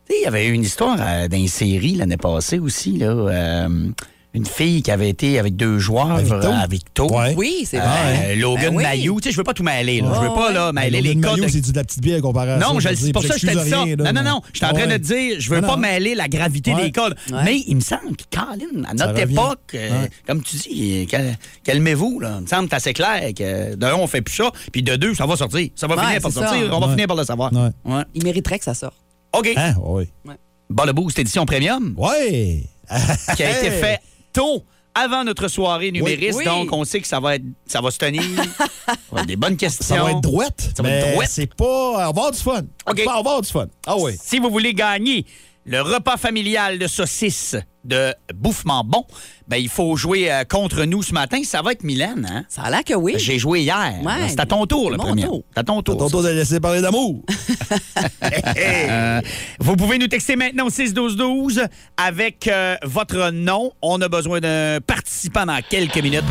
[0.06, 2.98] tu sais, il y avait eu une histoire euh, dans une série l'année passée aussi,
[2.98, 3.06] là.
[3.06, 3.88] euh,
[4.34, 7.06] une fille qui avait été avec deux joueurs À Victo?
[7.16, 7.34] Ouais.
[7.36, 8.34] Oui, c'est Euh, vrai.
[8.36, 8.82] Logan Ben oui.
[8.82, 9.20] Mayou.
[9.20, 10.10] Tu sais, je veux pas tout mêler, là.
[10.14, 11.48] Je veux pas, là, mêler les Logan codes.
[11.48, 12.66] C'est de la petite bière comparé à ça.
[12.66, 13.82] Non, je, c'est pour ça que je t'ai dit j'excuse ça.
[13.84, 14.40] rien, là, non, non, non.
[14.52, 15.82] Je suis en train de te dire, je veux Non, pas non.
[15.82, 16.82] mêler la gravité Ouais.
[16.86, 17.14] des codes.
[17.30, 17.38] Ouais.
[17.44, 20.10] Mais il me semble que, Colin, à notre époque, euh, Ouais.
[20.26, 22.34] comme tu dis, cal- calmez-vous, là.
[22.38, 24.82] Il me semble que c'est assez clair que de un, on fait plus ça, puis
[24.82, 25.68] de deux, ça va sortir.
[25.76, 26.66] Ça va Ouais, finir par sortir.
[26.68, 26.74] ça.
[26.76, 27.52] On va finir par le savoir.
[28.14, 28.96] Il mériterait que ça sorte.
[29.32, 29.50] OK.
[29.56, 29.74] Hein?
[29.80, 30.08] Oui.
[30.70, 32.64] Bon, le boost édition premium Ouais.
[33.36, 34.00] qui a été fait
[34.34, 36.38] tôt avant notre soirée numériste.
[36.38, 36.44] Oui.
[36.44, 38.22] Donc, on sait que ça va, être, ça va se tenir.
[39.12, 39.96] On a des bonnes questions.
[39.96, 40.70] Ça va être droite.
[40.76, 41.28] Ça va être mais droite.
[41.30, 41.64] C'est pas.
[41.64, 42.62] On va avoir du fun.
[42.88, 43.02] OK.
[43.06, 43.66] On va avoir du fun.
[43.86, 44.12] Ah oui.
[44.22, 45.24] Si vous voulez gagner
[45.64, 49.04] le repas familial de saucisses de Bouffement Bon,
[49.48, 51.42] ben, il faut jouer euh, contre nous ce matin.
[51.44, 52.44] Ça va être Mylène, hein?
[52.48, 53.14] Ça a l'air que oui.
[53.18, 53.94] J'ai joué hier.
[54.02, 54.28] Ouais.
[54.28, 55.24] C'est à ton tour, le premier.
[55.24, 55.42] tour.
[55.52, 55.96] C'est à ton tour.
[55.98, 57.22] Tonton de laisser parler d'amour.
[58.56, 59.20] Euh,
[59.58, 61.66] vous pouvez nous texter maintenant au 6-12-12
[61.96, 63.72] avec euh, votre nom.
[63.82, 66.24] On a besoin d'un participant dans quelques minutes.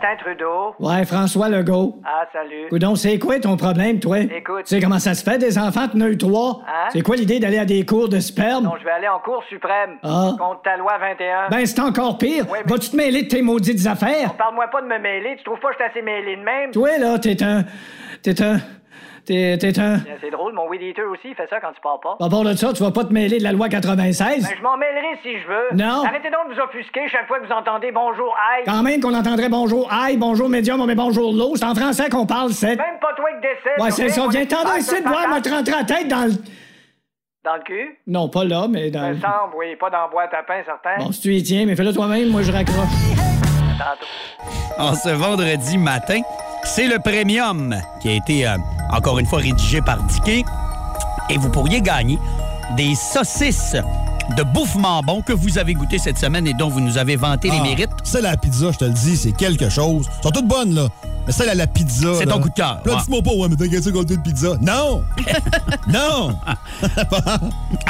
[0.00, 0.74] Justin Trudeau.
[0.78, 1.96] Ouais, François Legault.
[2.04, 2.68] Ah, salut.
[2.70, 4.18] Coudon, c'est quoi ton problème, toi?
[4.20, 4.64] Écoute.
[4.64, 6.60] Tu sais comment ça se fait, des enfants, t'en as eu trois?
[6.68, 6.88] Hein?
[6.92, 8.64] C'est quoi l'idée d'aller à des cours de sperme?
[8.64, 9.96] Non, je vais aller en Cour suprême.
[10.04, 10.32] Ah.
[10.38, 11.48] Contre ta loi 21.
[11.50, 12.48] Ben, c'est encore pire.
[12.50, 14.34] Ouais, mais- Vas-tu te mêler de tes maudites affaires?
[14.34, 15.34] Parle-moi pas de me mêler.
[15.38, 16.70] Tu trouves pas que je suis assez mêlé de même?
[16.70, 17.64] Toi, là, t'es un.
[18.22, 18.58] T'es un.
[19.28, 19.98] T'es t'es un...
[20.22, 22.16] C'est drôle, mon weed eater aussi, il fait ça quand tu pars pas.
[22.18, 24.42] À part de ça, tu vas pas te mêler de la loi 96?
[24.42, 25.76] Ben, je m'en mêlerai si je veux.
[25.76, 26.02] Non.
[26.02, 28.64] Arrêtez donc de vous offusquer chaque fois que vous entendez bonjour, aïe.
[28.64, 31.56] Quand même qu'on entendrait bonjour aïe, bonjour médium, mais bonjour l'eau.
[31.56, 32.76] C'est en français qu'on parle, c'est...
[32.76, 33.78] Même pas toi qui décède.
[33.78, 34.26] Ouais, c'est ça.
[34.30, 36.32] Viens t'en ici de voir, me te rentrer la tête dans le...
[37.44, 37.98] Dans le cul?
[38.06, 40.62] Non, pas là, mais dans Ça me semble, oui, pas dans la boîte à pain,
[40.64, 41.04] certain.
[41.04, 43.37] Bon, si tu y tiens, mais fais-le toi-même, moi je raccroche.
[44.78, 46.20] En ce vendredi matin,
[46.64, 48.56] c'est le premium qui a été, euh,
[48.90, 50.44] encore une fois, rédigé par Dicky.
[51.30, 52.18] Et vous pourriez gagner
[52.76, 53.76] des saucisses
[54.36, 57.50] de bouffement bon que vous avez goûté cette semaine et dont vous nous avez vanté
[57.50, 57.90] les Ah, mérites.
[58.04, 60.06] Celle à la pizza, je te le dis, c'est quelque chose.
[60.18, 60.88] Elles sont toutes bonnes, là.
[61.26, 62.08] Mais celle à la pizza.
[62.18, 63.00] C'est ton coup de cœur, Là, ouais.
[63.04, 64.48] dis-moi pas, ouais, mais t'inquiète, ça, de pizza.
[64.60, 65.02] Non!
[65.88, 66.38] non!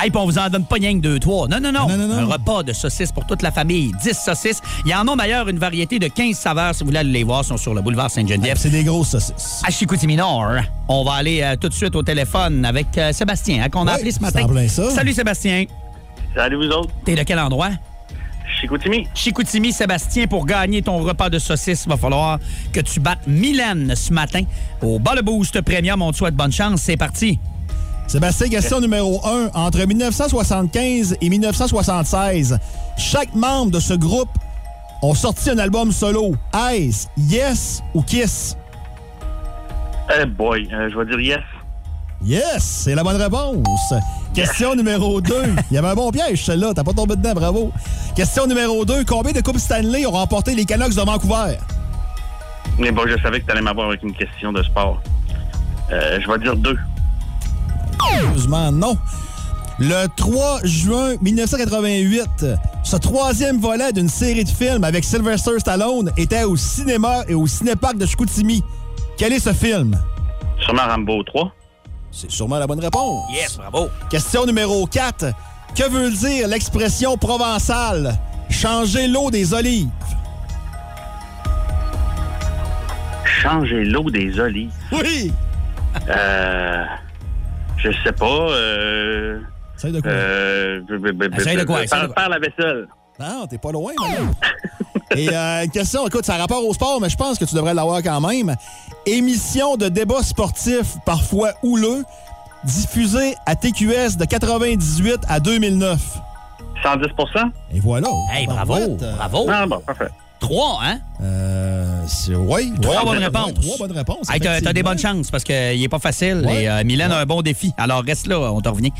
[0.00, 1.48] Hey, puis on vous en donne pas rien que deux, trois.
[1.48, 1.88] Non, non, non.
[1.88, 2.18] Non, non, non.
[2.18, 3.90] Un repas de saucisses pour toute la famille.
[4.02, 4.60] 10 saucisses.
[4.84, 6.74] Il y en a d'ailleurs une variété de 15 saveurs.
[6.74, 8.56] Si vous voulez aller les voir, sont sur le boulevard Sainte-Geneviève.
[8.58, 9.62] C'est des grosses saucisses.
[9.66, 10.52] À Chicoutimi Nord.
[10.88, 13.92] On va aller euh, tout de suite au téléphone avec euh, Sébastien, hein, qu'on a
[13.92, 14.46] Ouais, appelé ce c'est matin.
[14.46, 14.90] plein ça.
[14.90, 15.64] Salut Sébastien.
[16.34, 16.90] Salut vous autres.
[17.04, 17.70] T'es de quel endroit?
[18.60, 19.06] Chicoutimi.
[19.14, 22.38] Chicoutimi, Sébastien, pour gagner ton repas de saucisses, il va falloir
[22.72, 24.42] que tu battes Mylène ce matin
[24.82, 26.00] au Bas le Boost Premium.
[26.02, 26.82] On te souhaite bonne chance.
[26.82, 27.38] C'est parti.
[28.06, 29.50] Sébastien, question numéro 1.
[29.54, 32.58] Entre 1975 et 1976,
[32.96, 34.30] chaque membre de ce groupe
[35.02, 36.34] ont sorti un album solo.
[36.72, 38.56] Ice, Yes ou Kiss?
[40.18, 41.44] Eh boy, euh, je vais dire yes.
[42.24, 43.94] Yes, c'est la bonne réponse.
[44.34, 45.34] Question numéro 2.
[45.70, 46.72] Il y avait un bon piège, celle-là.
[46.74, 47.72] T'as pas tombé dedans, bravo.
[48.14, 49.04] Question numéro 2.
[49.04, 51.56] Combien de Coupes Stanley ont remporté les Canucks de Vancouver?
[52.78, 55.00] Mais bon, je savais que tu allais m'avoir avec une question de sport.
[55.90, 56.76] Euh, je vais dire deux.
[58.22, 58.96] Heureusement, non.
[59.80, 62.46] Le 3 juin 1988,
[62.82, 67.46] ce troisième volet d'une série de films avec Sylvester Stallone était au cinéma et au
[67.46, 68.62] cinéparc de Chicoutimi.
[69.16, 69.96] Quel est ce film?
[70.60, 71.52] Sûrement Rambo 3.
[72.10, 73.30] C'est sûrement la bonne réponse.
[73.32, 73.88] Yes, bravo.
[74.10, 75.26] Question numéro 4.
[75.74, 78.14] Que veut dire l'expression provençale?
[78.50, 79.88] Changer l'eau des olives?
[83.24, 84.72] Changer l'eau des olives.
[84.92, 85.32] Oui!
[86.08, 86.84] Euh.
[87.76, 88.50] Je sais pas.
[88.50, 89.40] Euh.
[89.76, 90.10] Essaye de quoi?
[90.10, 90.80] Euh.
[91.36, 92.88] Essaye de quoi, faire la vaisselle.
[93.20, 94.34] Non, t'es pas loin, maintenant.
[95.16, 97.54] Et euh, une question, écoute, ça a rapport au sport, mais je pense que tu
[97.54, 98.54] devrais l'avoir quand même.
[99.06, 102.04] Émission de débat sportif, parfois houleux,
[102.64, 106.00] diffusée à TQS de 98 à 2009.
[106.84, 108.08] 110% Et voilà.
[108.32, 108.74] Hey, bravo.
[108.76, 109.46] Euh, Bravo.
[109.50, 110.08] Ah bon, parfait.
[110.38, 110.98] Trois, hein?
[111.20, 112.72] Euh, c'est, oui.
[112.80, 113.54] Trois Ouais, bonnes réponses.
[113.60, 114.30] Trois bonnes réponses.
[114.30, 116.44] Hey, t'as, t'as des bonnes chances parce qu'il est pas facile.
[116.46, 116.62] Ouais.
[116.62, 117.72] Et euh, Mylène a un bon défi.
[117.76, 118.92] Alors reste là, on te revient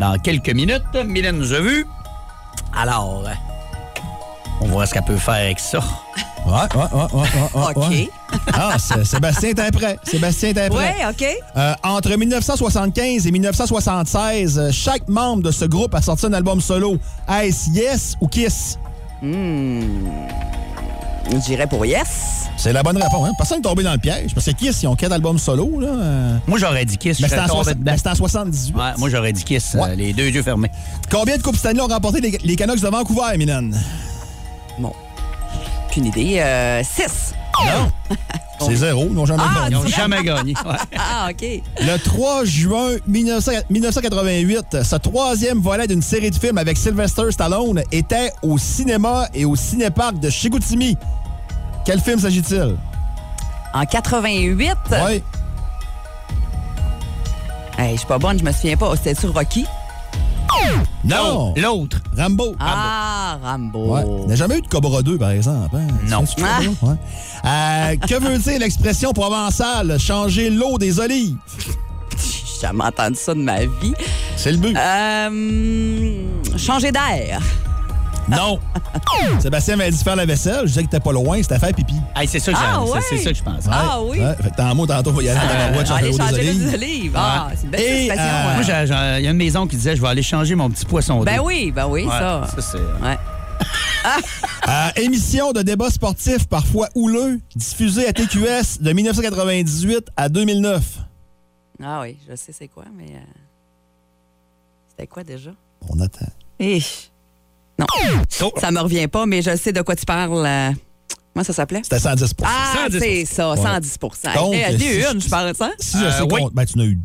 [0.00, 0.82] dans quelques minutes.
[1.04, 1.86] Mylène nous a vus.
[2.74, 3.30] Alors, euh,
[4.66, 5.78] on voit ce qu'elle peut faire avec ça.
[6.46, 7.22] Ouais, ouais, ouais, ouais,
[7.54, 7.72] ouais, ouais,
[8.06, 8.10] OK.
[8.52, 9.98] Ah, c'est- Sébastien est prêt.
[10.04, 10.68] Sébastien est prêt.
[10.70, 11.24] Ouais, OK.
[11.56, 16.60] Euh, entre 1975 et 1976, euh, chaque membre de ce groupe a sorti un album
[16.60, 16.98] solo.
[17.28, 18.78] Est-ce Yes ou Kiss?
[21.44, 22.44] J'irais pour yes.
[22.56, 23.28] C'est la bonne réponse.
[23.28, 23.32] Hein?
[23.36, 24.32] Personne n'est tombé dans le piège.
[24.32, 25.80] Parce que Kiss, ils ont quatre albums solo.
[25.80, 25.88] Là.
[25.88, 26.36] euh.
[26.46, 27.18] Moi, j'aurais dit Kiss.
[27.20, 28.74] Mais je c'était en, soix- en 78.
[28.76, 30.70] Ouais, moi, j'aurais dit Kiss, euh, les deux yeux fermés.
[31.10, 33.76] Combien de Coupes Stanley ont remporté les, les Canucks de Vancouver, Mylène?
[34.78, 34.92] Bon.
[35.90, 36.38] Qu'une idée.
[36.40, 37.34] Euh, six.
[37.64, 38.16] Non.
[38.60, 39.06] C'est zéro.
[39.08, 39.76] Ils n'ont jamais Ah, gagné.
[39.76, 40.54] Ils n'ont jamais gagné.
[40.64, 40.76] Ouais.
[40.98, 41.44] Ah, OK.
[41.80, 47.82] Le 3 juin 1900 1988, ce troisième volet d'une série de films avec Sylvester Stallone
[47.92, 50.96] était au cinéma et au cinéparc de Chicoutimi.
[51.84, 52.76] Quel film s'agit-il?
[53.74, 54.74] En 88.
[55.06, 55.22] Oui.
[57.78, 58.96] Hey, je suis pas bonne, je me souviens pas.
[58.96, 59.66] C'était sur Rocky?
[61.04, 61.54] Non.
[61.56, 61.98] L'autre.
[62.16, 62.54] Rambo.
[62.58, 63.94] Ah, Rambo.
[63.94, 64.02] Ouais.
[64.22, 65.76] Il n'y a jamais eu de Cobra 2, par exemple.
[65.76, 65.86] hein?
[66.08, 66.24] Non.
[66.24, 66.58] Cobra?
[66.82, 66.96] Ouais.
[67.44, 71.36] Euh, que veut dire l'expression provençale changer l'eau des olives?
[72.18, 73.94] J'ai jamais entendu ça de ma vie.
[74.36, 74.76] C'est le but.
[74.76, 76.22] Euh,
[76.56, 77.40] changer d'air.
[78.28, 78.58] Non.
[79.40, 80.60] Sébastien m'a dit faire la vaisselle.
[80.62, 81.94] Je disais que t'étais pas loin, c'était faire pipi.
[82.14, 83.00] Hey, c'est ça que Ah, j'ai- c'est- ouais.
[83.10, 83.64] c'est ça que je pense.
[83.70, 84.20] Ah oui.
[84.20, 84.34] Ouais.
[84.42, 86.74] Fait que mot, tantôt, il y a dans la de changer Aller l'eau des changer
[86.74, 87.12] olives.
[87.16, 88.14] Ah, c'est une belle Et, euh.
[88.54, 91.18] Moi, il y a une maison qui disait je vais aller changer mon petit poisson
[91.18, 91.24] d'eau.
[91.24, 92.46] Ben oui, ben oui, Ouais, ça.
[92.56, 92.78] ça, c'est.
[93.04, 93.16] Ouais.
[94.68, 100.82] Euh, émission de débat sportif parfois houleux, diffusée à TQS de 1998 à 2009.
[101.82, 103.06] Ah oui, je sais c'est quoi, mais.
[103.14, 103.18] euh,
[104.90, 105.50] C'était quoi déjà?
[105.88, 106.26] On attend.
[106.60, 106.80] Eh.
[107.78, 107.86] Non.
[108.42, 108.52] Oh.
[108.58, 110.44] Ça me revient pas, mais je sais de quoi tu parles.
[110.46, 110.70] euh,
[111.34, 111.80] Comment ça s'appelait?
[111.82, 113.56] C'était 110 Ah, 110 c'est ça, Ouais.
[113.58, 113.98] 110
[114.34, 115.72] Donc, Eh, Elle si- a une, je pense, hein?
[115.78, 116.40] Si je Euh, sais oui.
[116.54, 116.98] ben, tu n'as eu.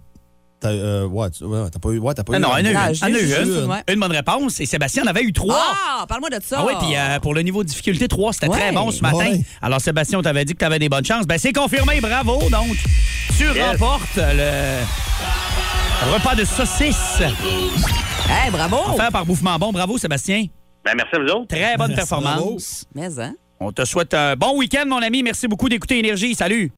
[0.62, 1.98] T'as, euh, ouais, tu- ouais, t'as pas eu.
[1.98, 2.40] Ouais, t'as pas eu.
[2.40, 2.96] non, il y en a eu Ah, une.
[2.96, 3.72] j'ai Il y en a eu juste une.
[3.72, 3.84] une.
[3.94, 4.60] Une bonne réponse.
[4.62, 5.58] Et Sébastien en avait eu trois.
[5.60, 6.58] Ah, parle-moi de ça.
[6.60, 8.58] Ah oui, puis euh, pour le niveau de difficulté, 3, c'était Ouais.
[8.60, 9.18] très bon ce matin.
[9.18, 9.42] Ouais.
[9.62, 11.26] Alors, Sébastien, on t'avait dit que tu avais des bonnes chances.
[11.28, 12.40] Ben, c'est confirmé, bravo.
[12.50, 12.78] Donc,
[13.38, 14.84] Tu remportes le
[16.14, 17.22] repas de saucisse.
[18.30, 18.78] Hey, bravo!
[18.94, 19.72] Offert par Bouffement Bon.
[19.74, 20.46] Bravo, Sébastien.
[20.84, 21.48] Ben, merci à vous autres.
[21.48, 22.86] Très bonne Merci, performance.
[22.96, 23.34] Mais, hein?
[23.60, 25.22] On te souhaite un bon week-end, mon ami.
[25.22, 26.34] Merci beaucoup d'écouter Énergie.
[26.34, 26.72] Salut.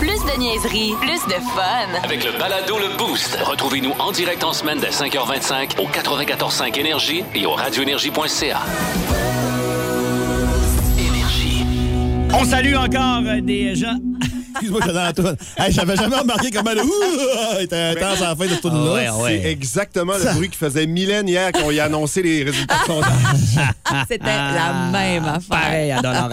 [0.00, 2.02] Plus de niaiserie, plus de fun.
[2.02, 3.38] Avec le balado Le Boost.
[3.44, 8.62] Retrouvez-nous en direct en semaine dès 5h25 au 94.5 Énergie et au radioénergie.ca.
[10.98, 11.64] Énergie.
[12.34, 13.98] On salue encore des gens.
[14.52, 15.36] Excuse-moi, j'étais dans la toune.
[15.58, 18.92] Hey, J'avais jamais remarqué comment le ouh était intense à la fin de cette toune-là.
[18.92, 19.40] Ouais, ouais.
[19.42, 22.76] C'est exactement le bruit que faisait Mylène hier quand on y a annoncé les résultats
[22.80, 23.66] de sondage.
[24.08, 25.48] C'était la même affaire.
[25.48, 26.28] Pareil à Dolores.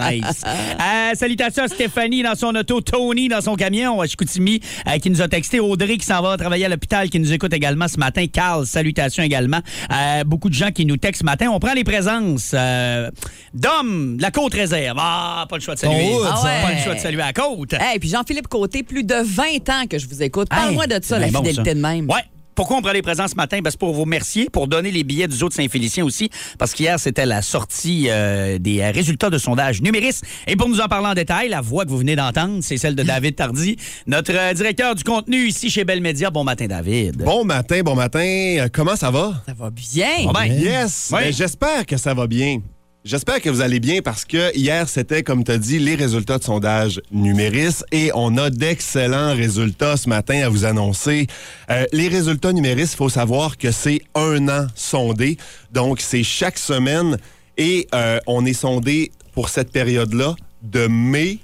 [0.80, 5.10] Euh, salutations à Stéphanie dans son auto, Tony dans son camion à Chicoutimi euh, qui
[5.10, 7.98] nous a texté, Audrey qui s'en va travailler à l'hôpital qui nous écoute également ce
[7.98, 9.60] matin, Carl, salutations également.
[9.92, 11.48] Euh, beaucoup de gens qui nous textent ce matin.
[11.52, 12.52] On prend les présences.
[12.54, 13.10] Euh,
[13.52, 14.96] Dom, la côte réserve.
[15.00, 16.10] Ah, pas le choix de saluer.
[16.12, 16.62] Oh, Ah ouais.
[16.62, 17.72] Pas le choix de saluer à la côte.
[17.74, 20.48] Hey, puis Jean-Philippe Côté, plus de 20 ans que je vous écoute.
[20.48, 21.74] Parle-moi de ça, la bon, fidélité ça.
[21.74, 22.08] de même.
[22.10, 22.22] Ouais.
[22.56, 23.60] Pourquoi on prend les présents ce matin?
[23.62, 26.74] Ben, c'est pour vous remercier, pour donner les billets du zoo de Saint-Félicien aussi, parce
[26.74, 30.16] qu'hier, c'était la sortie euh, des euh, résultats de sondage Numéris.
[30.46, 32.96] Et pour nous en parler en détail, la voix que vous venez d'entendre, c'est celle
[32.96, 36.28] de David Tardy, notre euh, directeur du contenu ici chez Belle Média.
[36.30, 37.16] Bon matin, David.
[37.24, 38.18] Bon matin, bon matin.
[38.58, 39.42] Euh, Comment ça va?
[39.46, 40.24] Ça va bien.
[40.24, 41.10] Bon, ben, Yes!
[41.14, 41.20] Oui.
[41.22, 42.58] Ben, J'espère que ça va bien.
[43.02, 46.36] J'espère que vous allez bien parce que hier, c'était, comme tu as dit, les résultats
[46.38, 51.26] de sondage Numéris et on a d'excellents résultats ce matin à vous annoncer.
[51.70, 55.38] Euh, les résultats Numéris, il faut savoir que c'est un an sondé.
[55.72, 57.16] Donc, c'est chaque semaine
[57.56, 61.38] et euh, on est sondé pour cette période-là de mai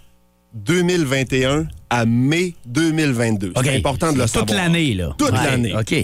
[0.53, 3.53] 2021 à mai 2022.
[3.57, 3.63] OK.
[3.65, 4.57] C'est important de le Toute savoir.
[4.57, 5.15] l'année, là.
[5.17, 5.75] Toute Ouais, l'année.
[5.75, 5.95] OK.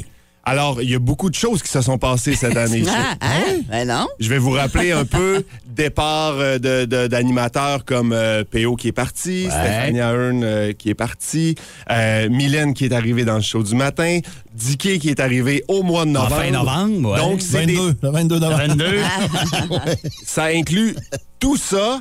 [0.45, 2.83] Alors, il y a beaucoup de choses qui se sont passées cette année.
[2.95, 3.61] Ah, hein?
[3.69, 4.09] Ben non.
[4.19, 5.45] Je vais vous rappeler un peu
[5.75, 10.95] départ euh, de- d'animateurs comme euh, PO qui est parti, Stéphanie Ahern euh, qui est
[10.95, 11.55] parti,
[11.91, 14.21] euh, Mylène qui est arrivée dans le show du matin,
[14.55, 16.37] Dicky qui est arrivé au mois de En novembre.
[16.43, 17.19] fin novembre, ouais.
[17.19, 18.63] Donc, c'est des- 22, le 22 novembre.
[18.69, 18.97] 22.
[20.25, 20.95] ça inclut
[21.41, 22.01] tout ça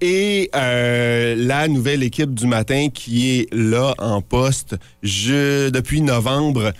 [0.00, 6.72] et la nouvelle équipe du matin qui est là en poste je, depuis novembre.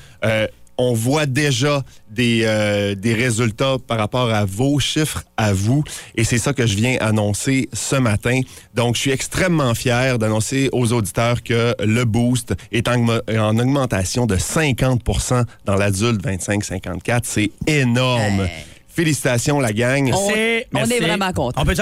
[0.80, 5.84] On voit déjà des, euh, des résultats par rapport à vos chiffres, à vous.
[6.14, 8.40] Et c'est ça que je viens annoncer ce matin.
[8.74, 14.26] Donc, je suis extrêmement fier d'annoncer aux auditeurs que le boost est en, en augmentation
[14.26, 17.20] de 50% dans l'adulte 25-54.
[17.24, 18.48] C'est énorme.
[18.98, 20.10] Félicitations, la gang.
[20.12, 20.28] On-
[20.90, 21.62] est vraiment contents.
[21.62, 21.76] On peut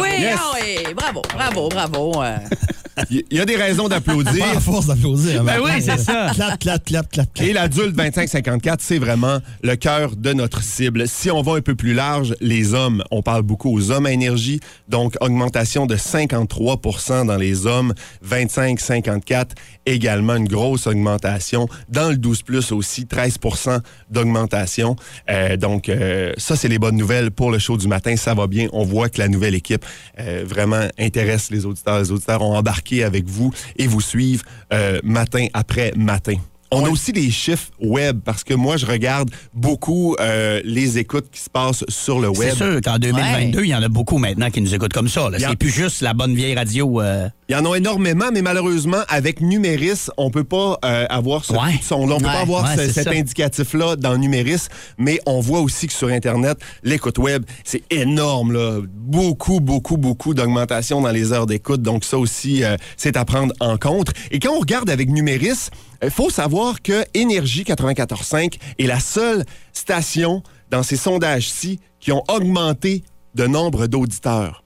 [0.00, 0.08] Oui.
[0.18, 0.38] Yes.
[0.38, 2.22] ah oui, bravo, bravo, bravo.
[2.22, 2.38] euh.
[3.10, 4.44] Il y a des raisons d'applaudir.
[4.44, 5.42] Pas à force d'applaudir.
[5.42, 6.30] Ben oui, c'est ça.
[6.32, 7.46] Clap, clap, clap, clap, clap.
[7.46, 11.08] Et l'adulte 25-54, c'est vraiment le cœur de notre cible.
[11.08, 14.12] Si on va un peu plus large, les hommes, on parle beaucoup aux hommes à
[14.12, 19.46] énergie, donc augmentation de 53% dans les hommes, 25-54,
[19.86, 21.68] également une grosse augmentation.
[21.88, 24.94] Dans le 12 plus aussi, 13% d'augmentation.
[25.30, 28.16] Euh, donc, euh, ça, c'est les bonnes nouvelles pour le show du matin.
[28.16, 28.68] Ça va bien.
[28.72, 29.84] On voit que la nouvelle équipe
[30.20, 31.98] euh, vraiment intéresse les auditeurs.
[32.00, 36.34] Les auditeurs ont embarqué avec vous et vous suivent euh, matin après matin.
[36.70, 41.26] On a aussi des chiffres web parce que moi, je regarde beaucoup euh, les écoutes
[41.30, 42.50] qui se passent sur le web.
[42.50, 45.28] C'est sûr qu'en 2022, il y en a beaucoup maintenant qui nous écoutent comme ça.
[45.38, 47.00] C'est plus juste la bonne vieille radio.
[47.00, 51.44] euh, Il y en a énormément, mais malheureusement, avec Numéris, on peut pas euh, avoir
[51.44, 51.78] ce Ouais.
[51.82, 52.14] son-là.
[52.14, 55.60] On peut Ouais, pas avoir ouais, ce- c'est cet indicatif-là dans Numéris, mais on voit
[55.60, 58.52] aussi que sur Internet, l'écoute web, c'est énorme.
[58.52, 58.80] Là.
[58.88, 61.82] Beaucoup, beaucoup, beaucoup d'augmentation dans les heures d'écoute.
[61.82, 64.08] Donc ça aussi, euh, c'est à prendre en compte.
[64.30, 65.68] Et quand on regarde avec Numéris,
[66.02, 72.24] il faut savoir que Énergie 94.5 est la seule station dans ces sondages-ci qui ont
[72.28, 73.04] augmenté
[73.34, 74.64] de nombre d'auditeurs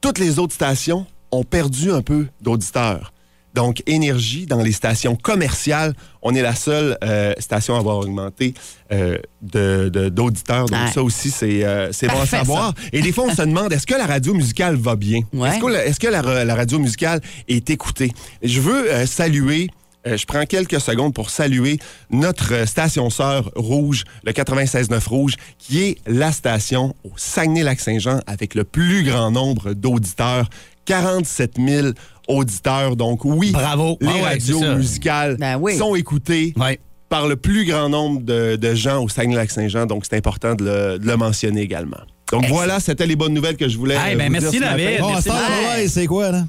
[0.00, 3.12] toutes les autres stations ont perdu un peu d'auditeurs.
[3.54, 8.52] Donc, énergie dans les stations commerciales, on est la seule euh, station à avoir augmenté
[8.92, 10.66] euh, de- de- d'auditeurs.
[10.66, 10.92] Donc, Ouais.
[10.92, 12.74] ça aussi, c'est euh, bon à savoir.
[12.92, 15.20] Et des fois, on se demande, est-ce que la radio musicale va bien?
[15.32, 15.48] Ouais.
[15.48, 18.12] Est-ce que, la, est-ce que la ra- la radio musicale est écoutée?
[18.42, 19.68] Je veux saluer
[20.04, 25.98] je prends quelques secondes pour saluer notre station sœur Rouge, le 96.9 Rouge, qui est
[26.06, 30.48] la station au Saguenay-Lac-Saint-Jean avec le plus grand nombre d'auditeurs,
[30.86, 31.88] 47 000
[32.28, 32.96] auditeurs.
[32.96, 33.98] Donc oui, Bravo.
[34.00, 35.76] les Ah ouais, radios musicales Ben oui.
[35.76, 36.80] sont écoutées Ouais.
[37.08, 39.86] par le plus grand nombre de, de gens au Saguenay-Lac-Saint-Jean.
[39.86, 42.00] Donc c'est important de le, de le mentionner également.
[42.32, 44.60] Donc voilà, c'était les bonnes nouvelles que je voulais Eh euh, ben, vous merci, dire
[44.62, 44.98] David.
[45.00, 45.28] Bon, à Merci.
[45.30, 46.44] ouais, c'est quoi, là?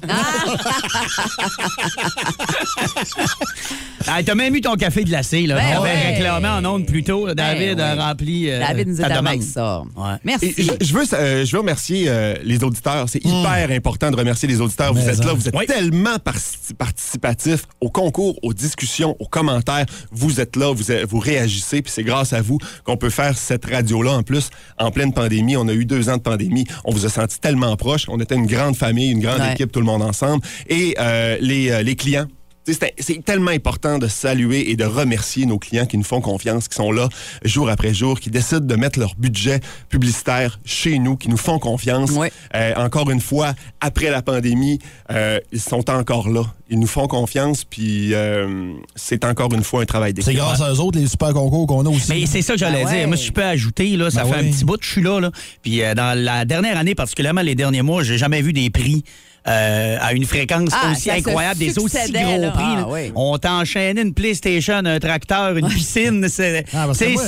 [4.06, 5.56] Ah, T'as même eu ton café glacé, là.
[5.56, 6.12] Ben On avait ouais.
[6.14, 7.26] réclamé en ondes plus tôt.
[7.26, 7.34] là.
[7.34, 8.00] David Ben a ouais.
[8.02, 9.26] rempli euh, David nous demande.
[9.26, 9.82] avec ça.
[9.96, 10.14] Ouais.
[10.24, 10.54] Merci.
[10.56, 13.06] Et je, je veux, euh, je veux remercier euh, les auditeurs.
[13.08, 14.92] C'est hyper important de remercier les auditeurs.
[14.94, 15.34] Vous êtes là, hein.
[15.34, 15.66] vous êtes Oui.
[15.66, 19.86] tellement parti- participatifs au concours, aux discussions, aux commentaires.
[20.10, 23.66] Vous êtes là, vous, vous réagissez, puis c'est grâce à vous qu'on peut faire cette
[23.66, 24.12] radio-là.
[24.12, 26.64] En plus, en pleine pandémie, on a eu deux ans de pandémie.
[26.84, 28.06] On vous a senti tellement proche.
[28.08, 29.52] On était une grande famille, une grande Ouais.
[29.52, 30.42] équipe, tout le monde ensemble.
[30.68, 32.26] Et euh, les, euh, les clients.
[32.72, 36.68] C'est c'est tellement important de saluer et de remercier nos clients qui nous font confiance,
[36.68, 37.08] qui sont là
[37.44, 41.58] jour après jour, qui décident de mettre leur budget publicitaire chez nous, qui nous font
[41.58, 42.10] confiance.
[42.10, 42.30] Ouais.
[42.54, 44.78] Euh, encore une fois, après la pandémie,
[45.10, 46.42] euh, ils sont encore là.
[46.70, 50.30] Ils nous font confiance, puis euh, c'est encore une fois un travail d'équipe.
[50.30, 52.10] C'est grâce à eux autres, les super concours qu'on a aussi.
[52.10, 52.98] Mais c'est ça que j'allais Ben ouais.
[52.98, 53.08] dire.
[53.08, 54.48] Moi, si je peux ajouter, là, ça Ben fait oui.
[54.48, 55.18] un petit bout que je suis là.
[55.20, 55.30] là.
[55.62, 59.02] Puis euh, dans la dernière année, particulièrement les derniers mois, j'ai jamais vu des prix
[59.46, 62.50] euh, à une fréquence Ah, aussi incroyable, des aussi succédait, gros là.
[62.50, 62.62] prix.
[62.66, 63.12] Ah, oui.
[63.14, 66.26] On t'enchaînait une PlayStation, un tracteur, une piscine.
[66.28, 67.24] C'est Ah, c'est- moi-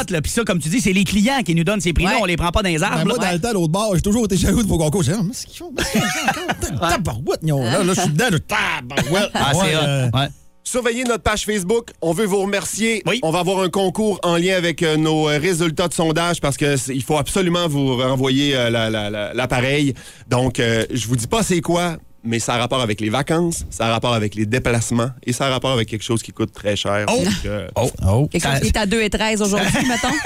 [0.00, 0.10] hot.
[0.12, 0.20] Là.
[0.22, 2.12] Puis ça, comme tu dis, c'est les clients qui nous donnent ces prix-là.
[2.16, 2.18] Ouais.
[2.22, 3.06] On les prend pas dans les Ben, arbres.
[3.06, 3.26] moi, là.
[3.28, 5.02] dans le temps, l'autre bord, j'ai toujours été jaloux de vos concours.
[5.02, 5.72] J'ai dit, Ah, mais c'est qu'ils font,
[6.80, 9.30] tabarouette, Là, là, je suis dedans, de tabarouette.
[9.34, 10.28] Ah, c'est Ouais, hot.
[10.68, 11.90] Surveillez notre page Facebook.
[12.02, 13.00] On veut vous remercier.
[13.06, 13.20] Oui.
[13.22, 16.56] On va avoir un concours en lien avec euh, nos euh, résultats de sondage parce
[16.56, 19.94] que il faut absolument vous renvoyer euh, la- la- la- l'appareil.
[20.28, 23.64] Donc, euh, je vous dis pas c'est quoi, mais ça a rapport avec les vacances,
[23.70, 26.52] ça a rapport avec les déplacements et ça a rapport avec quelque chose qui coûte
[26.52, 27.06] très cher.
[27.08, 27.22] Oh!
[27.22, 27.88] Donc, euh, Oh.
[28.04, 28.26] Oh.
[28.26, 30.16] Quelque chose qui est à 2 et 13 aujourd'hui, mettons.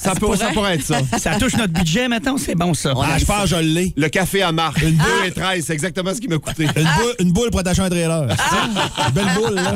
[0.00, 0.98] Ça, pourrait, ça pourrait être ça.
[1.18, 2.92] Ça touche notre budget, maintenant, c'est bon ça.
[2.96, 3.92] Ah, je pense je l'ai.
[3.96, 4.80] Le café à marque.
[4.82, 6.64] Une 2 et 13, c'est exactement ce qui m'a coûté.
[6.64, 8.22] Une, boule, une boule pour attacher un trailer.
[8.22, 9.74] Une belle boule, là.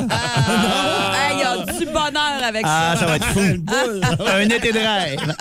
[1.15, 2.99] Hey, Il y a du bonheur avec Ah, ça.
[3.01, 3.39] ça va être fou.
[3.39, 4.01] Une boule.
[4.27, 5.35] un été de rêve.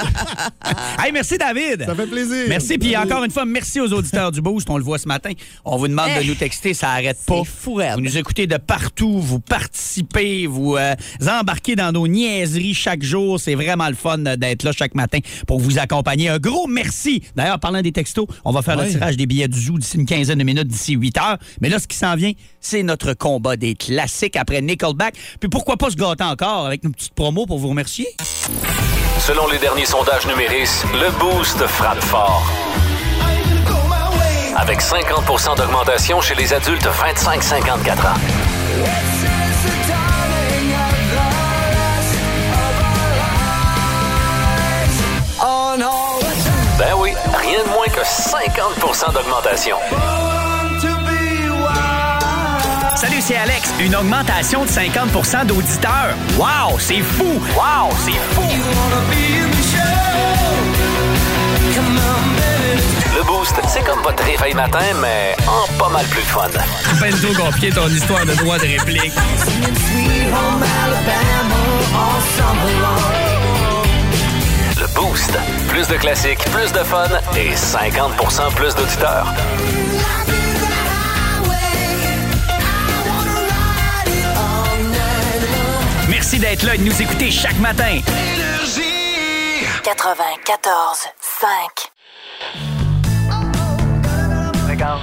[1.04, 1.84] hey, merci, David.
[1.86, 2.44] Ça fait plaisir.
[2.48, 2.78] Merci.
[2.78, 4.68] Puis encore une fois, merci aux auditeurs du Boost.
[4.70, 5.30] On le voit ce matin.
[5.64, 6.74] On vous demande de Eh, nous texter.
[6.74, 7.42] Ça arrête pas.
[7.44, 7.80] c'est fou.
[7.94, 9.20] Vous nous écoutez de partout.
[9.20, 10.46] Vous participez.
[10.46, 10.94] Vous euh,
[11.28, 13.38] embarquez dans nos niaiseries chaque jour.
[13.40, 16.28] C'est vraiment le fun d'être là chaque matin pour vous accompagner.
[16.28, 17.22] Un gros merci.
[17.36, 20.06] D'ailleurs, parlant des textos, on va faire le tirage des billets du Zoo d'ici une
[20.06, 21.38] quinzaine de minutes, d'ici 8 heures.
[21.60, 25.14] Mais là, ce qui s'en vient, c'est notre combat des classiques après Nickelback.
[25.40, 28.06] Puis pourquoi pas se gâter encore avec nos petites promos pour vous remercier?
[29.18, 32.50] Selon les derniers sondages numéris, le Boost frappe fort.
[34.56, 39.11] Avec 50% d'augmentation chez les adultes 25-54 ans.
[48.32, 49.76] 50% d'augmentation.
[52.96, 53.74] Salut, c'est Alex.
[53.78, 56.14] Une augmentation de 50% d'auditeurs.
[56.38, 57.42] Wow, c'est fou!
[57.54, 58.42] Wow, c'est fou!
[63.14, 66.48] Le Boost, c'est comme votre réveil matin, mais en pas mal plus fun.
[66.48, 69.12] Trop compliqué ton histoire de droit de réplique.
[74.80, 79.26] Le Boost, plus de classiques, plus de fun et 50% plus d'auditeurs.
[86.08, 88.00] Merci d'être là et de nous écouter chaque matin.
[89.82, 91.48] 94 5.
[94.68, 95.00] Regarde,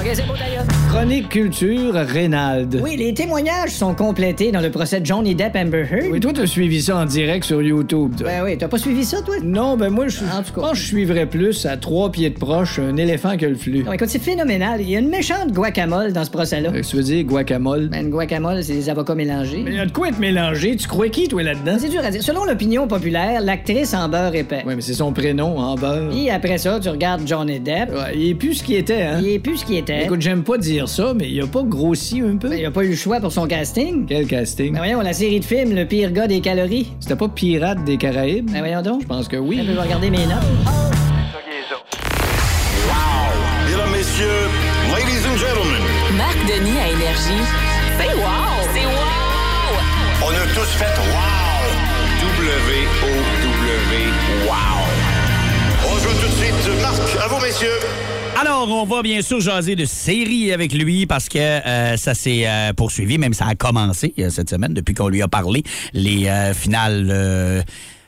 [0.00, 0.71] OK, c'est beau, d'ailleurs.
[0.92, 2.78] Chronique culture, Reynald.
[2.82, 6.08] Oui, les témoignages sont complétés dans le procès de Johnny Depp Amber Heard.
[6.10, 8.12] Oui, toi, t'as suivi ça en direct sur YouTube.
[8.18, 8.26] toi.
[8.28, 9.36] Ben oui, t'as pas suivi ça, toi?
[9.42, 10.60] Non, ben moi, je En tout cas.
[10.60, 13.82] pense que je suivrais plus à trois pieds de proche un éléphant que le flux.
[13.84, 14.82] Non, écoute, c'est phénoménal.
[14.82, 16.70] Il y a une méchante guacamole dans ce procès-là.
[16.70, 17.88] Que tu veux dire, guacamole?
[17.88, 19.62] Ben, une guacamole, c'est des avocats mélangés.
[19.64, 20.76] Mais il y a de quoi être mélangé?
[20.76, 21.76] Tu crois qui, toi, là-dedans?
[21.78, 22.22] C'est dur à dire.
[22.22, 24.62] Selon l'opinion populaire, l'actrice beurre épais.
[24.66, 26.10] Ouais, mais c'est son prénom, beurre.
[26.10, 27.90] Puis après ça, tu regardes Johnny Depp.
[27.90, 29.18] Ouais, il est plus ce qu'il était, hein?
[29.22, 30.04] Il est plus ce qu'il était.
[30.04, 32.48] Écoute, j'aime pas dire ça, mais il a pas grossi un peu?
[32.48, 34.06] Ben, il a pas eu le choix pour son casting.
[34.06, 34.72] Quel casting?
[34.72, 36.92] Ben voyons, la série de films, le pire gars des calories.
[37.00, 38.50] C'était pas Pirate des Caraïbes?
[38.50, 39.02] Ben voyons donc.
[39.02, 39.60] Je pense que Je oui.
[39.66, 40.42] vais regarder mes notes.
[43.66, 44.48] Mesdames, messieurs,
[44.94, 45.82] ladies and gentlemen,
[46.16, 47.44] Marc Denis à Énergie.
[47.98, 48.68] C'est wow!
[48.74, 49.78] C'est wow!
[50.26, 51.62] on a tous fait wow!
[52.20, 53.94] W-O-W,
[54.46, 54.54] wow!
[55.86, 56.82] On joue tout de suite.
[56.82, 57.78] Marc, à vous, messieurs.
[58.42, 62.42] Alors, on va bien sûr jaser de série avec lui parce que euh, ça s'est
[62.44, 66.26] euh, poursuivi, même ça a commencé euh, cette semaine depuis qu'on lui a parlé, les
[66.26, 67.62] euh, finales euh,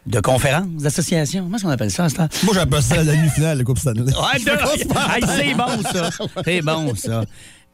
[0.07, 1.45] de conférences, d'associations.
[1.45, 2.29] Comment est-ce qu'on appelle ça, ce temps?
[2.43, 4.01] Moi, j'appelle ça la nuit finale, le Coupe Stanley.
[4.03, 4.51] Ouais, de-
[5.15, 6.11] Hey, c'est bon, ça.
[6.45, 7.25] C'est bon, ça.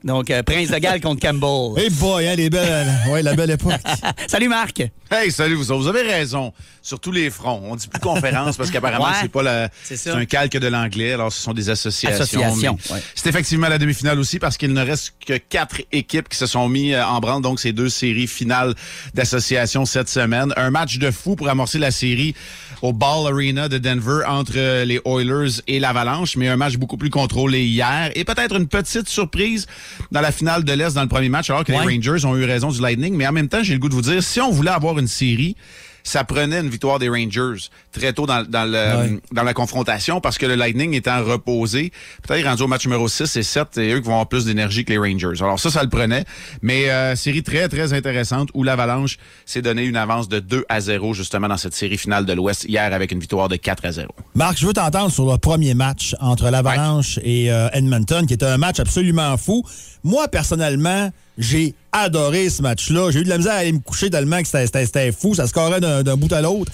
[0.03, 1.77] Donc, euh, Prince de Galles contre Campbell.
[1.85, 2.89] Hey boy, hein, les belles.
[3.11, 3.73] Ouais, la belle époque.
[4.27, 4.83] Salut Marc.
[5.11, 6.53] Hey, salut vous avez raison.
[6.83, 7.61] Sur tous les fronts.
[7.65, 9.15] On dit plus conférence parce qu'apparemment, Ouais.
[9.21, 9.69] c'est pas la.
[9.83, 11.13] C'est un calque de l'anglais.
[11.15, 12.23] Alors, ce sont des associations.
[12.23, 13.03] Associations, mais ouais.
[13.17, 16.69] C'est effectivement la demi-finale aussi parce qu'il ne reste que quatre équipes qui se sont
[16.69, 17.43] mis euh, en branle.
[17.43, 18.75] Donc, ces deux séries finales
[19.15, 20.55] d'association cette semaine.
[20.57, 22.35] Un match de fou pour amorcer la série
[22.83, 26.97] au Ball Arena de Denver entre euh, les Oilers et l'Avalanche, mais un match beaucoup
[26.97, 28.11] plus contrôlé hier.
[28.15, 29.67] Et peut-être une petite surprise
[30.11, 31.87] dans la finale de l'Est dans le premier match, alors que Ouais.
[31.87, 33.15] les Rangers ont eu raison du Lightning.
[33.17, 35.09] Mais en même temps, j'ai le goût de vous dire, si on voulait avoir une
[35.09, 35.57] série,
[36.03, 40.39] ça prenait une victoire des Rangers très tôt dans, dans, le, dans la confrontation parce
[40.39, 41.93] que le Lightning étant reposé,
[42.27, 44.85] peut-être rendu au match numéro 6 et 7, c'est eux qui vont avoir plus d'énergie
[44.85, 45.43] que les Rangers.
[45.43, 46.25] Alors ça, ça le prenait.
[46.63, 50.81] Mais euh, série très, très intéressante où l'Avalanche s'est donné une avance de 2 à
[50.81, 53.93] 0 justement dans cette série finale de l'Ouest hier avec une victoire de 4 à
[53.93, 54.09] 0.
[54.35, 58.47] Marc, je veux t'entendre sur le premier match entre l'Avalanche et euh, Edmonton, qui était
[58.47, 59.65] un match absolument fou.
[60.03, 63.11] Moi, personnellement, j'ai adoré ce match-là.
[63.11, 65.35] J'ai eu de la misère à aller me coucher tellement que c'était- fou.
[65.35, 66.71] Ça scorait d'un d'un bout à l'autre.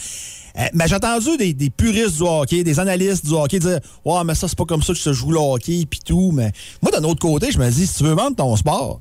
[0.58, 4.34] Euh, mais j'ai entendu des, puristes du hockey, des analystes du hockey dire Ouais, mais
[4.34, 6.32] ça, c'est pas comme ça que se joue le hockey, puis tout.
[6.32, 6.50] Mais
[6.82, 8.98] moi, d'un autre côté, je me dis Si tu veux vendre ton sport,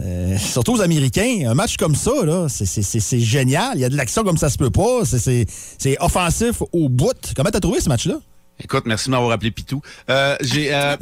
[0.00, 2.10] euh, surtout aux Américains, un match comme ça,
[2.48, 3.72] c'est- génial.
[3.74, 5.02] Il y a de l'action comme ça se peut pas.
[5.04, 7.12] C'est offensif au bout.
[7.36, 8.14] Comment t'as trouvé ce match-là?
[8.62, 9.82] Écoute, merci de m'avoir appelé Pitou.
[10.08, 10.96] Euh, j'ai euh,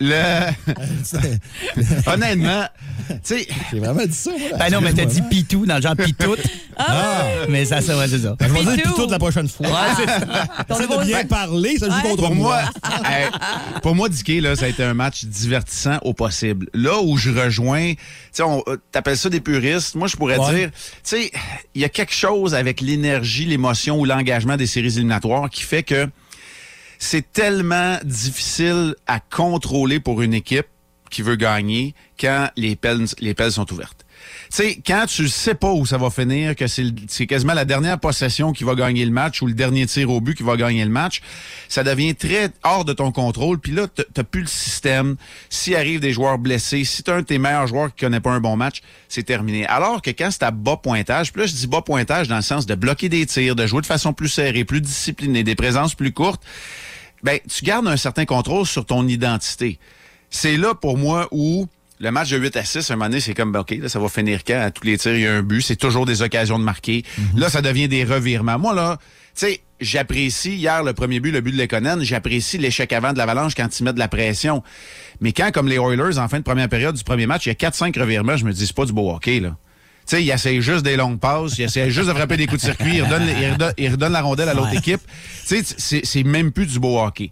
[0.00, 0.50] le,
[1.76, 2.64] le- honnêtement,
[3.08, 4.30] tu sais, J'ai vraiment dit ça.
[4.30, 4.58] moi.
[4.58, 6.40] Ben non, mais t'as dit pitou dans le genre pitoute.
[6.78, 7.22] Ah!
[7.48, 8.34] Mais ça, ça, ouais, c'est ça.
[8.38, 8.88] Ben, je vais dire Pitou.
[8.94, 9.66] Pitou la prochaine fois.
[9.68, 10.80] Ouais, c'est ça.
[10.80, 12.62] Nouveau- de bien parler, ça joue contre pour moi,
[13.04, 13.26] hey,
[13.82, 16.68] pour moi, Dicky, là, ça a été un match divertissant au possible.
[16.74, 17.98] Là où je rejoins, tu
[18.32, 19.94] sais, euh, t'appelles ça des puristes.
[19.94, 20.54] Moi, je pourrais Ouais.
[20.54, 21.30] dire, tu sais,
[21.74, 24.93] il y a quelque chose avec l'énergie, l'émotion ou l'engagement des séries
[25.50, 26.08] qui fait que
[26.98, 30.66] c'est tellement difficile à contrôler pour une équipe
[31.10, 34.03] qui veut gagner quand les pelles, les pelles sont ouvertes.
[34.54, 38.52] Sais, quand tu sais pas où ça va finir, que c'est quasiment la dernière possession
[38.52, 40.92] qui va gagner le match ou le dernier tir au but qui va gagner le
[40.92, 41.22] match,
[41.68, 43.58] ça devient très hors de ton contrôle.
[43.58, 45.16] Puis là, t'as plus le système.
[45.50, 48.30] S'il arrive des joueurs blessés, si t'as un de tes meilleurs joueurs qui connaît pas
[48.30, 49.66] un bon match, c'est terminé.
[49.66, 52.42] Alors que quand c'est à bas pointage, puis là, je dis bas pointage dans le
[52.42, 55.96] sens de bloquer des tirs, de jouer de façon plus serrée, plus disciplinée, des présences
[55.96, 56.44] plus courtes,
[57.24, 59.80] ben, tu gardes un certain contrôle sur ton identité.
[60.30, 61.66] C'est là, pour moi, où
[62.00, 63.98] le match de 8 à 6, un moment donné, c'est comme, ben, OK, là, ça
[63.98, 64.60] va finir quand?
[64.60, 65.62] À tous les tirs, il y a un but.
[65.62, 67.04] C'est toujours des occasions de marquer.
[67.36, 68.58] Là, ça devient des revirements.
[68.58, 68.98] Moi, là,
[69.36, 73.18] tu sais, j'apprécie, hier, le premier but, le but de Lekonen, j'apprécie l'échec avant de
[73.18, 74.62] l'Avalanche quand ils mettent de la pression.
[75.20, 77.52] Mais quand, comme les Oilers, en fin de première période du premier match, il y
[77.52, 79.56] a 4-5 revirements, je me dis, c'est pas du beau hockey, là.
[80.06, 82.60] Tu sais, il essaie juste des longues passes, il essaie juste de frapper des coups
[82.60, 84.76] de circuit, il redonne, il redonne, il redonne la rondelle à l'autre Ouais.
[84.76, 85.00] équipe.
[85.48, 87.30] Tu sais, c'est c'est même plus du beau hockey.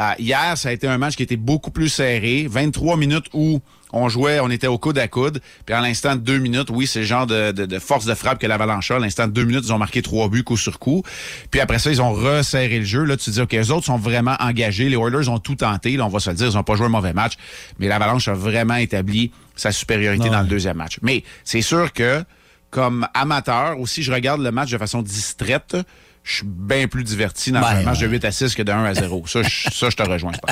[0.00, 2.46] Euh, hier, ça a été un match qui était beaucoup plus serré.
[2.48, 3.60] 23 minutes où
[3.96, 5.40] on jouait, on était au coude à coude.
[5.64, 8.14] Puis à l'instant de deux minutes, oui, c'est le genre de, de- de force de
[8.14, 8.96] frappe que l'Avalanche a.
[8.96, 11.02] À l'instant de deux minutes, ils ont marqué trois buts coup sur coup.
[11.50, 13.04] Puis après ça, ils ont resserré le jeu.
[13.04, 14.88] Là, tu te dis, OK, les autres sont vraiment engagés.
[14.88, 15.96] Les Oilers ont tout tenté.
[15.96, 17.34] Là, on va se le dire, ils n'ont pas joué un mauvais match.
[17.78, 20.98] Mais l'Avalanche a vraiment établi sa supériorité dans le deuxième match.
[21.02, 22.24] Mais c'est sûr que
[22.70, 25.76] comme amateur, aussi, je regarde le match de façon distraite.
[26.24, 28.12] Je suis bien plus diverti dans Ben, un match de ouais.
[28.12, 29.24] 8 à 6 que de 1 à 0.
[29.26, 30.32] Ça, je, ça, je te rejoins.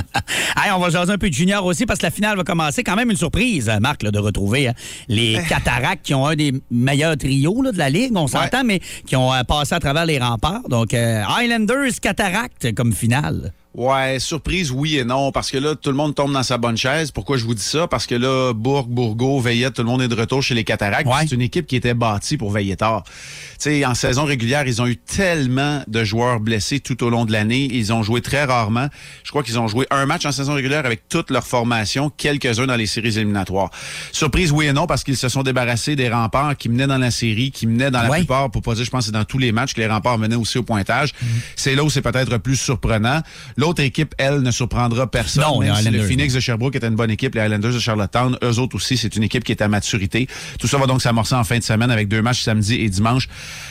[0.54, 2.84] Hey, on va jaser un peu de junior aussi parce que la finale va commencer.
[2.84, 4.74] Quand même une surprise, euh, Marc, là, de retrouver hein,
[5.08, 5.40] les.
[5.48, 9.16] Cataractes qui ont un des meilleurs trios là, de la Ligue, on s'entend, mais qui
[9.16, 10.68] ont euh, passé à travers les remparts.
[10.68, 13.52] Donc, euh, Highlanders Cataractes comme finale.
[13.74, 16.76] Ouais, surprise, oui et non, parce que là, tout le monde tombe dans sa bonne
[16.76, 17.10] chaise.
[17.10, 17.88] Pourquoi je vous dis ça?
[17.88, 21.06] Parce que là, Bourg, Bourgo, Veillette, tout le monde est de retour chez les Cataractes.
[21.06, 21.22] Ouais.
[21.26, 23.02] C'est une équipe qui était bâtie pour veiller tard.
[23.04, 23.10] Tu
[23.58, 27.32] sais, en saison régulière, ils ont eu tellement de joueurs blessés tout au long de
[27.32, 27.66] l'année.
[27.72, 28.88] Ils ont joué très rarement.
[29.24, 32.66] Je crois qu'ils ont joué un match en saison régulière avec toute leur formation, quelques-uns
[32.66, 33.70] dans les séries éliminatoires.
[34.12, 37.10] Surprise, oui et non, parce qu'ils se sont débarrassés des remparts qui menaient dans la
[37.10, 38.18] série, qui menaient dans la Ouais.
[38.18, 40.18] plupart, pour pas dire, je pense, que c'est dans tous les matchs que les remparts
[40.18, 41.14] menaient aussi au pointage.
[41.22, 41.28] Mhm.
[41.56, 43.22] C'est là où c'est peut-être plus surprenant.
[43.62, 45.44] L'autre équipe, elle, ne surprendra personne.
[45.44, 47.78] Non, les même si le Phoenix de Sherbrooke est une bonne équipe, les Highlanders de
[47.78, 50.26] Charlottetown, eux autres aussi, c'est une équipe qui est à maturité.
[50.58, 53.28] Tout ça va donc s'amorcer en fin de semaine avec deux matchs samedi et dimanche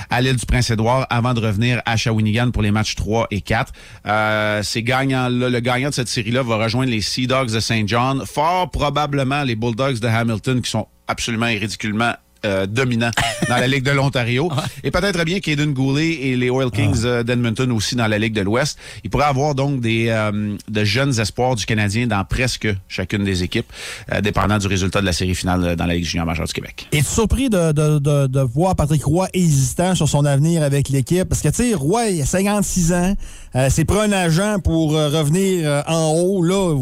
[0.09, 3.73] à l'île du Prince-Édouard avant de revenir à Shawinigan pour les matchs 3 et 4.
[4.05, 7.85] Euh, ces gagnants le gagnant de cette série-là va rejoindre les Sea Dogs de St.
[7.85, 12.13] John, fort probablement les Bulldogs de Hamilton qui sont absolument et ridiculement
[12.45, 13.11] euh, dominants
[13.47, 14.51] dans la Ligue de l'Ontario.
[14.83, 18.33] Et peut-être bien Caden Goulet et les Oil Kings euh, d'Edmonton aussi dans la Ligue
[18.33, 18.77] de l'Ouest.
[19.03, 23.43] Il pourrait avoir donc des euh, de jeunes espoirs du Canadien dans presque chacune des
[23.43, 23.71] équipes,
[24.11, 26.87] euh, dépendant du résultat de la série finale dans la Ligue junior majeure du Québec.
[26.91, 31.27] Es-tu surpris de, de, de, de voir Patrick Roy hésitant sur son avenir avec l'équipe?
[31.27, 33.15] Parce que, tu sais, Roy, il a 56 ans.
[33.55, 36.43] Euh, c'est pas un agent pour revenir en haut.
[36.43, 36.75] Là,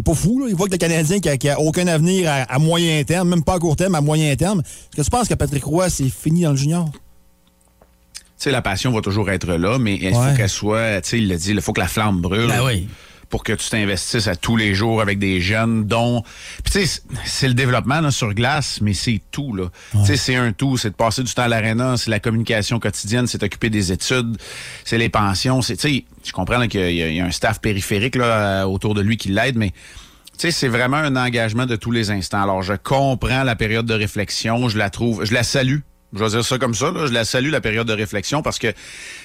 [0.00, 0.46] il est pas fou, là.
[0.48, 3.28] Il voit que le Canadien qui a, qui a aucun avenir à, à moyen terme,
[3.28, 4.60] même pas à court terme, à moyen terme.
[4.60, 6.88] Est-ce que tu penses que Patrick Roy, c'est fini dans le junior?
[6.92, 10.12] Tu sais, la passion va toujours être là, mais il Ouais.
[10.30, 12.48] faut qu'elle soit, tu sais, il l'a dit, il faut que la flamme brûle.
[12.48, 12.88] Ben oui.
[13.30, 16.22] Pour que tu t'investisses à tous les jours avec des jeunes dont...
[16.64, 19.66] Puis tu sais, c'est le développement là, sur glace, mais c'est tout, là.
[19.92, 20.76] Tu sais, c'est un tout.
[20.76, 24.36] C'est de passer du temps à l'aréna, c'est la communication quotidienne, c'est t'occuper des études,
[24.84, 25.62] c'est les pensions.
[25.62, 28.24] c'est Tu sais, je comprends qu'il y, a- il y a un staff périphérique là,
[28.24, 29.70] euh, autour de lui qui l'aide, mais...
[29.70, 32.42] Tu sais, c'est vraiment un engagement de tous les instants.
[32.42, 35.80] Alors, je comprends la période de réflexion, je la trouve, je la salue.
[36.12, 37.06] Je vais dire ça comme ça, là.
[37.06, 38.72] je la salue, la période de réflexion, parce que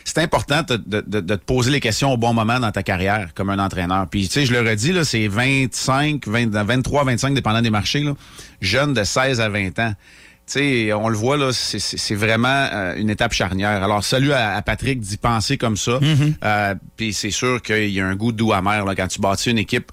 [0.03, 2.83] c'est important de, de- de- de te poser les questions au bon moment dans ta
[2.83, 4.07] carrière comme un entraîneur.
[4.09, 8.01] Puis, tu sais, je le redis, là, c'est 25, 20, 23, 25, dépendant des marchés,
[8.01, 8.13] là,
[8.61, 9.93] jeunes de 16 à 20 ans.
[10.47, 13.83] Tu sais, on le voit, là, c'est- vraiment euh, une étape charnière.
[13.83, 15.99] Alors, salut à, à Patrick d'y penser comme ça.
[16.43, 19.49] Euh, Puis c'est sûr qu'il y a un goût doux amer là, quand tu bâtis
[19.49, 19.91] une équipe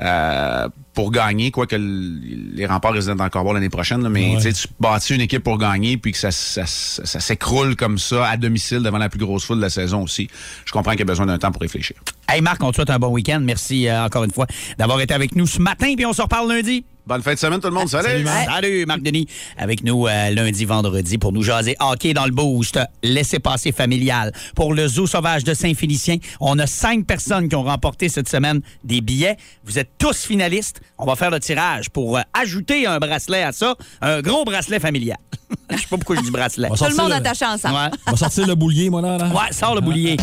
[0.00, 4.52] euh, pour gagner, quoi que l- les remparts résident encore l'année prochaine, là, mais Ouais.
[4.52, 8.28] tu bâtis une équipe pour gagner, puis que ça, ça, ça- ça s'écroule comme ça
[8.28, 10.28] à domicile devant la plus grosse foule de la saison aussi.
[10.66, 11.96] Je comprends qu'il y a besoin d'un temps pour réfléchir.
[12.28, 13.40] Hey Marc, on te souhaite un bon week-end.
[13.42, 14.46] Merci euh, encore une fois
[14.76, 16.84] d'avoir été avec nous ce matin, puis on se reparle lundi.
[17.06, 17.88] Bonne fin de semaine tout le monde.
[17.88, 18.26] Salut!
[18.46, 19.26] Salut, Marc Denis.
[19.58, 22.78] Avec nous euh, lundi, vendredi pour nous jaser hockey dans le boost.
[23.02, 24.32] Laissez passer familial.
[24.56, 28.62] Pour le Zoo sauvage de Saint-Félicien, on a cinq personnes qui ont remporté cette semaine
[28.84, 29.36] des billets.
[29.64, 30.80] Vous êtes tous finalistes.
[30.96, 34.80] On va faire le tirage pour euh, ajouter un bracelet à ça, un gros bracelet
[34.80, 35.18] familial.
[35.70, 36.68] Je sais pas pourquoi je dis bracelet.
[36.68, 37.74] Tout le monde attaché ensemble.
[37.74, 37.90] Ouais.
[38.06, 39.18] On va sortir le boulier, moi, là.
[39.18, 39.28] là.
[39.28, 40.16] Ouais, sors le boulier.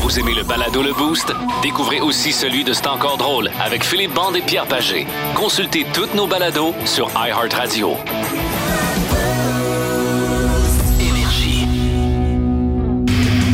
[0.00, 1.32] Vous aimez le balado Le Boost?
[1.62, 5.06] Découvrez aussi celui de C'est encore drôle avec Philippe Bande et Pierre Pagé.
[5.34, 7.96] Consultez toutes nos balados sur iHeartRadio.
[11.00, 11.66] Énergie.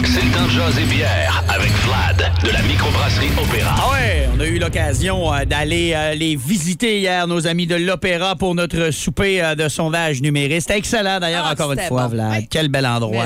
[0.04, 3.74] C'est le temps de jaser bière avec Vlad de la microbrasserie Opéra.
[3.78, 7.74] Ah ouais, on a eu l'occasion euh, d'aller euh, les visiter hier, nos amis de
[7.76, 10.60] l'Opéra, pour notre souper euh, de sondage numérique.
[10.60, 12.08] C'était excellent d'ailleurs, Ah, encore une fois, bon.
[12.16, 12.44] Vlad.
[12.50, 13.24] Quel bel endroit.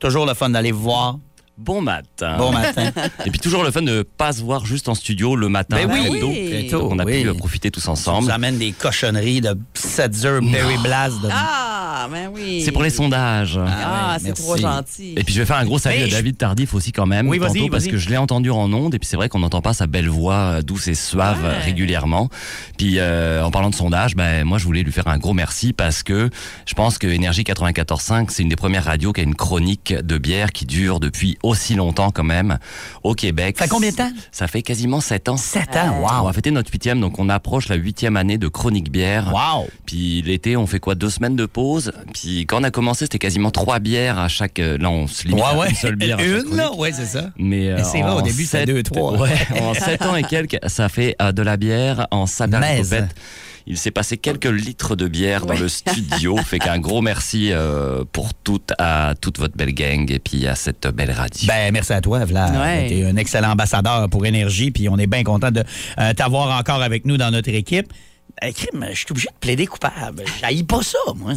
[0.00, 1.16] Toujours le fun d'aller vous voir.
[1.56, 2.36] Bon matin.
[2.36, 2.90] Bon matin.
[3.26, 5.76] Et puis toujours le fun de ne pas se voir juste en studio le matin.
[5.76, 6.10] Ben oui.
[6.10, 6.32] très tôt.
[6.32, 7.22] Très tôt, Donc on a oui.
[7.24, 8.26] pu profiter tous On ensemble.
[8.26, 11.20] nous amène des cochonneries de Setzer, Berry Blast.
[11.22, 11.28] De...
[11.30, 11.63] Ah,
[12.10, 12.62] ben oui.
[12.64, 13.58] C'est pour les sondages.
[13.58, 15.14] Ah, ouais, c'est trop gentil.
[15.16, 17.06] Et puis je vais faire un gros salut Mais à je- David Tardif aussi quand
[17.06, 19.28] même, Oui, vas-y, tantôt, parce que je l'ai entendu en ondes et puis c'est vrai
[19.28, 22.28] qu'on n'entend pas sa belle voix euh, douce et suave euh, régulièrement.
[22.78, 25.72] Puis euh, en parlant de sondage, ben moi je voulais lui faire un gros merci
[25.72, 26.30] parce que
[26.66, 30.18] je pense que Énergie 94.5 c'est une des premières radios qui a une chronique de
[30.18, 32.58] bière qui dure depuis aussi longtemps quand même
[33.02, 33.56] au Québec.
[33.58, 34.10] Ça fait combien de temps?
[34.32, 35.36] Ça fait quasiment 7 ans.
[35.36, 36.08] 7 ans, wow.
[36.22, 39.32] On va fêter notre huitième, donc on approche la huitième année de chronique bière.
[39.32, 39.66] Wow.
[39.86, 40.94] Puis l'été, on fait quoi?
[40.94, 41.92] Deux semaines de pause?
[42.12, 44.58] Puis quand on a commencé, c'était quasiment trois bières à chaque.
[44.58, 45.70] euh, Là, on se limite Ouais, à ouais.
[45.70, 46.18] une seule bière.
[46.20, 46.72] Une, là?
[46.74, 47.30] Ouais, c'est ça.
[47.38, 49.16] Mais, euh, c'est vrai, au début, c'était sept- deux, trois.
[49.18, 49.30] Ouais,
[49.60, 53.14] en sept ans et quelques, ça fait euh, de la bière en saperlipopette.
[53.66, 56.36] Il s'est passé quelques litres de bière dans le studio.
[56.36, 60.54] fait qu'un gros merci euh, pour toute, à toute votre belle gang et puis à
[60.54, 61.46] cette belle radio.
[61.48, 62.54] Ben, merci à toi, Vlad.
[62.54, 62.88] Ouais.
[62.88, 65.64] Tu es un excellent ambassadeur pour Énergie, puis on est bien content de
[65.98, 67.90] euh, t'avoir encore avec nous dans notre équipe.
[68.42, 70.24] Eh, crime, je suis obligé de plaider coupable.
[70.40, 71.32] J'haïs pas ça, moi.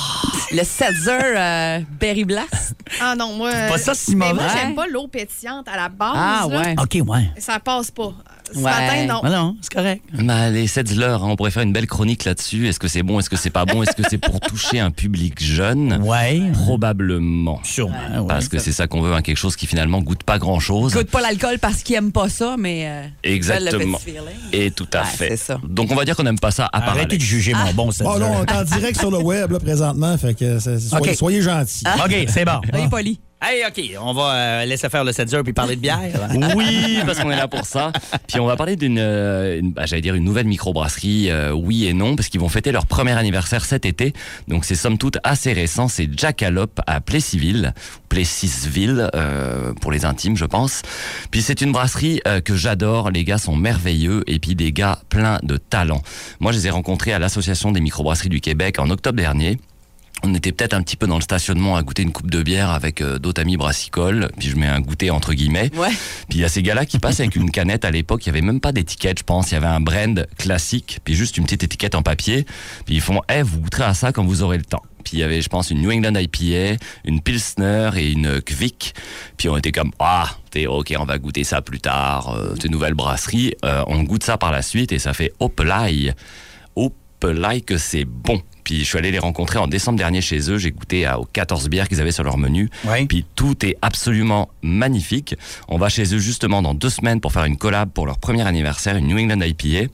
[0.52, 2.74] Le Setzer euh, Berry Blast.
[3.00, 3.52] Ah non, moi.
[3.52, 4.42] C'est pas ça si mais mauvais.
[4.42, 6.12] Moi, j'aime pas l'eau pétillante à la base.
[6.14, 6.58] Ah, là.
[6.58, 6.74] ouais.
[6.80, 7.30] OK, ouais.
[7.38, 8.12] Ça passe pas.
[8.52, 8.64] Ce Ouais.
[8.64, 9.20] matin, non.
[9.22, 10.02] Ah non, c'est correct.
[10.12, 12.68] Bah, les Setzler, hein, on pourrait faire une belle chronique là-dessus.
[12.68, 14.90] Est-ce que c'est bon, est-ce que c'est pas bon, est-ce que c'est pour toucher un
[14.90, 16.00] public jeune?
[16.02, 16.42] Ouais.
[16.52, 17.60] Probablement.
[17.62, 18.26] Sûrement, ouais.
[18.28, 20.92] Parce que c'est ça qu'on veut, hein, quelque chose qui finalement goûte pas grand-chose.
[20.94, 22.86] Goûte pas l'alcool parce qu'ils aiment pas ça, mais.
[22.88, 23.98] euh, Exactement.
[23.98, 24.24] Le petit feeling.
[24.52, 25.28] Et tout à Ouais, fait.
[25.30, 25.60] c'est ça.
[25.68, 27.90] Donc on va dire qu'on n'aime pas ça à part Arrêtez de juger mon bon
[27.90, 28.04] Setzer.
[28.04, 30.16] Bon, là, on est en direct sur le web, là, présentement.
[30.18, 31.14] Fait que c'est- soyez, OK.
[31.16, 31.84] soyez gentils.
[32.04, 32.60] OK, c'est bon.
[32.72, 33.20] Soyez poli.
[33.42, 36.28] Hey, OK, on va euh, laisser faire le Setzer puis parler de bière.
[36.54, 37.90] Oui, parce qu'on est là pour ça.
[38.26, 41.94] Puis on va parler d'une, euh, bah, j'allais dire une nouvelle microbrasserie, euh, oui et
[41.94, 44.12] non, parce qu'ils vont fêter leur premier anniversaire cet été.
[44.48, 45.88] Donc c'est somme toute assez récent.
[45.88, 47.72] C'est Jackalope à Plessisville,
[48.10, 50.82] Plessisville euh, pour les intimes, je pense.
[51.30, 53.10] Puis c'est une brasserie euh, que j'adore.
[53.10, 56.02] Les gars sont merveilleux et puis des gars pleins de talent.
[56.40, 59.58] Moi, je les ai rencontrés à l'association des microbrasseries du Québec en octobre dernier.
[60.22, 62.70] On était peut-être un petit peu dans le stationnement à goûter une coupe de bière
[62.70, 65.70] avec euh, d'autres amis brassicoles, puis je mets un goûter entre guillemets.
[65.76, 65.88] Ouais.
[66.28, 68.30] Puis il y a ces gars-là qui passent avec une canette à l'époque, il y
[68.30, 71.44] avait même pas d'étiquette, je pense, il y avait un brand classique, puis juste une
[71.44, 72.44] petite étiquette en papier,
[72.84, 75.20] puis ils font "Eh, vous goûterez à ça quand vous aurez le temps." Puis il
[75.20, 78.94] y avait je pense une New England IPA, une Pilsner et une Kvik.
[79.38, 82.66] Puis on était comme "Ah, t'es OK, on va goûter ça plus tard, euh, c'est
[82.66, 86.12] une nouvelle brasserie, Euh, on goûte ça par la suite et ça fait hop l'ail
[87.62, 88.40] que c'est bon."
[88.70, 90.56] Puis je suis allé les rencontrer en décembre dernier chez eux.
[90.56, 92.70] J'ai goûté à- aux 14 bières qu'ils avaient sur leur menu.
[93.08, 95.34] Puis tout est absolument magnifique.
[95.66, 98.46] On va chez eux justement dans deux semaines pour faire une collab pour leur premier
[98.46, 99.90] anniversaire, une New England IPA.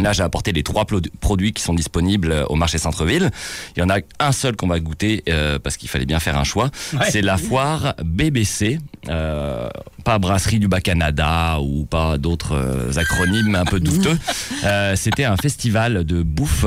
[0.00, 0.86] Là, j'ai apporté les trois
[1.20, 3.30] produits qui sont disponibles euh, au marché centre-ville.
[3.76, 6.36] Il y en a un seul qu'on va goûter euh, parce qu'il fallait bien faire
[6.36, 6.70] un choix.
[6.94, 7.10] Ouais.
[7.10, 9.68] C'est la foire BBC, euh,
[10.04, 14.18] pas Brasserie du Bas-Canada ou pas d'autres euh, acronymes un peu douteux.
[14.64, 16.64] Euh, C'était un festival de bouffe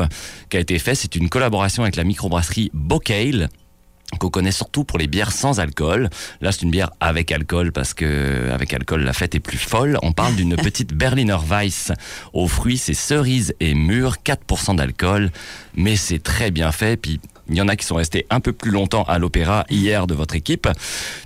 [0.49, 0.93] qui a été fait.
[0.93, 3.49] C'est une collaboration avec la microbrasserie Bocale
[4.19, 6.09] qu'on connaît surtout pour les bières sans alcool.
[6.41, 9.97] Là, c'est une bière avec alcool parce que avec alcool, la fête est plus folle.
[10.01, 11.91] On parle d'une petite Berliner Weiss
[12.33, 15.31] aux fruits, c'est cerise et mûr, 4% d'alcool,
[15.75, 16.97] mais c'est très bien fait.
[16.97, 17.19] Puis
[17.49, 20.13] il y en a qui sont restés un peu plus longtemps à l'opéra hier de
[20.13, 20.67] votre équipe.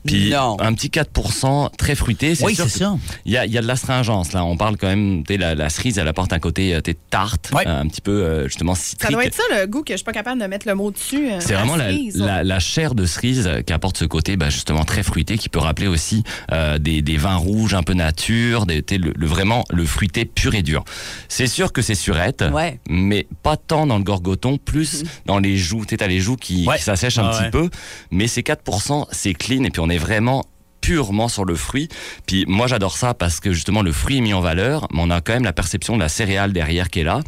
[0.05, 2.33] Puis un petit 4% très fruité.
[2.41, 2.95] Oui, sûr c'est ça.
[3.25, 4.43] Il y a, il y a de l'astringence là.
[4.45, 6.91] On parle quand même, tu sais, la, la cerise, elle apporte un côté euh, tu
[6.91, 9.01] sais, tarte, un petit peu euh, justement citrique.
[9.09, 10.91] Ça doit être ça le goût que je suis pas capable de mettre le mot
[10.91, 11.31] dessus.
[11.31, 12.17] euh, C'est vraiment la, cerise.
[12.17, 15.59] la, la chair de cerise qui apporte ce côté bah, justement très fruité qui peut
[15.59, 19.85] rappeler aussi euh, des, des vins rouges un peu nature, des, le, le- vraiment le
[19.85, 20.83] fruité pur et dur.
[21.29, 22.79] C'est sûr que c'est surette, Ouais.
[22.89, 25.85] mais pas tant dans le gorgoton, plus dans les joues.
[25.85, 27.49] Tu as les joues qui, qui s'assèchent un Ah petit ouais.
[27.51, 27.69] peu,
[28.11, 30.43] mais ces 4%, c'est clean et puis on est vraiment
[30.81, 31.89] purement sur le fruit.
[32.25, 35.09] Puis moi j'adore ça parce que justement le fruit est mis en valeur, mais on
[35.09, 37.21] a quand même la perception de la céréale derrière qui est là.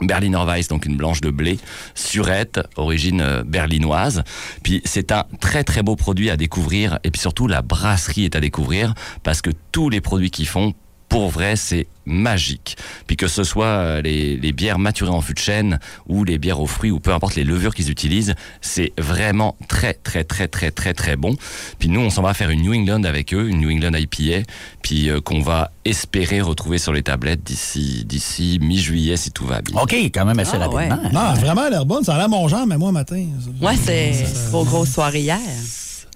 [0.00, 1.58] Berliner Weiss, donc une blanche de blé,
[1.94, 4.24] surette, origine euh, berlinoise.
[4.62, 8.34] Puis c'est un très très beau produit à découvrir et puis surtout la brasserie est
[8.34, 10.72] à découvrir parce que tous les produits qu'ils font,
[11.12, 12.76] pour vrai, c'est magique.
[13.06, 16.38] Puis que ce soit euh, les, les bières maturées en fût de chêne ou les
[16.38, 20.48] bières aux fruits ou peu importe les levures qu'ils utilisent, c'est vraiment très très très
[20.48, 21.36] très très très bon.
[21.78, 24.48] Puis nous, on s'en va faire une New England avec eux, une New England IPA,
[24.82, 29.60] puis euh, qu'on va espérer retrouver sur les tablettes d'ici d'ici mi-juillet si tout va
[29.60, 29.78] bien.
[29.80, 30.88] OK, quand même assez Ah, ouais.
[30.88, 31.10] rapidement.
[31.12, 32.04] Non, vraiment, elle a l'air bonne.
[32.04, 33.22] Ça a l'air mon genre, mais moi, matin.
[33.60, 34.12] Ouais, c'est
[34.50, 35.38] vos grosses soirées hier.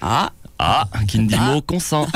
[0.01, 0.31] Ah.
[0.59, 2.07] Ah, qui ne dit mot consent.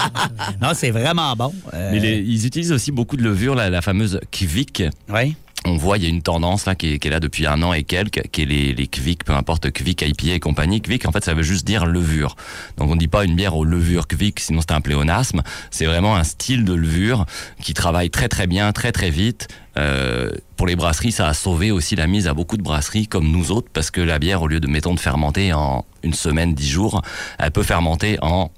[0.60, 1.52] non, c'est vraiment bon.
[1.74, 4.82] Euh, Mais les- ils utilisent aussi beaucoup de levure, la, la fameuse Kvik.
[5.08, 5.36] Oui.
[5.66, 7.62] On voit, il y a une tendance là qui est, qui est là depuis un
[7.62, 10.82] an et quelques, qui est les, les Kvik, peu importe Kvik, IPA et compagnie.
[10.82, 12.36] Kvik, en fait, ça veut juste dire levure.
[12.76, 15.42] Donc on ne dit pas une bière aux levures Kvik, sinon c'est un pléonasme.
[15.70, 17.24] C'est vraiment un style de levure
[17.62, 19.48] qui travaille très très bien, très très vite.
[19.76, 23.30] Euh, pour les brasseries, ça a sauvé aussi la mise à beaucoup de brasseries comme
[23.30, 26.54] nous autres, parce que la bière, au lieu de, mettons, de fermenter en une semaine,
[26.54, 27.02] dix jours,
[27.38, 28.50] elle peut fermenter en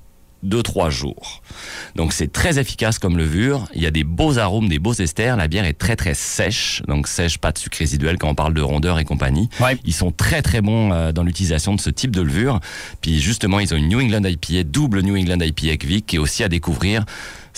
[0.42, 1.42] deux, trois jours.
[1.94, 3.66] Donc c'est très efficace comme levure.
[3.74, 5.36] Il y a des beaux arômes, des beaux esters.
[5.36, 8.54] La bière est très très sèche, donc sèche, pas de sucre résiduel quand on parle
[8.54, 9.48] de rondeur et compagnie.
[9.84, 12.60] Ils sont très très bons euh, dans l'utilisation de ce type de levure.
[13.00, 16.20] Puis justement, ils ont une New England IPA, double New England IPA Kvick, qui est
[16.20, 17.04] aussi à découvrir.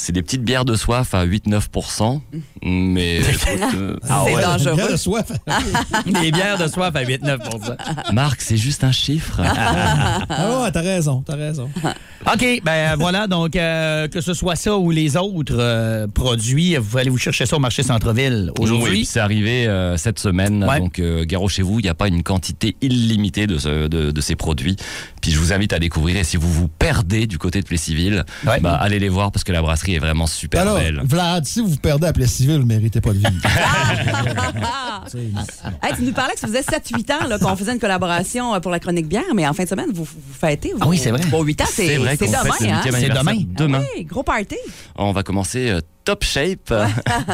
[0.00, 2.20] C'est des petites bières de soif à 8-9%,
[2.62, 3.20] mais
[3.70, 4.74] euh, C'est dangereux.
[4.76, 5.26] Bière de soif.
[6.06, 9.40] Des bières de soif à 8-9 Marc, c'est juste un chiffre.
[10.30, 11.68] Ah ouais, t'as raison, t'as raison.
[12.32, 16.98] OK, ben voilà, donc euh, que ce soit ça ou les autres euh, produits, vous
[16.98, 18.90] allez vous chercher ça au marché centre-ville Oui, aujourd'hui.
[18.98, 20.64] puis c'est arrivé euh, cette semaine.
[20.64, 20.78] Ouais.
[20.80, 24.10] Donc, euh, Garo chez vous, il n'y a pas une quantité illimitée de, ce- de,
[24.10, 24.76] de ces produits.
[25.22, 26.16] Puis je vous invite à découvrir.
[26.16, 29.52] Et si vous vous perdez du côté de Plessisville, bah, allez les voir parce que
[29.52, 31.00] la brasserie est vraiment super Alors, belle.
[31.04, 33.30] Vlad, si vous vous perdez à Plessisville, vous ne méritez pas de vivre.
[35.82, 38.70] Hey, tu nous parlais que ça faisait 7-8 ans qu'on faisait une collaboration euh, pour
[38.70, 40.72] la chronique bière, mais en fin de semaine, vous, vous fêtez.
[40.72, 41.20] Vous, Ah oui, c'est vrai.
[41.30, 43.32] Bon, 8 ans, c'est C'est vrai c'est demain.
[43.32, 43.44] hein?
[43.56, 43.82] demain.
[43.96, 44.56] Oui, gros party.
[44.96, 46.72] On va commencer euh, top shape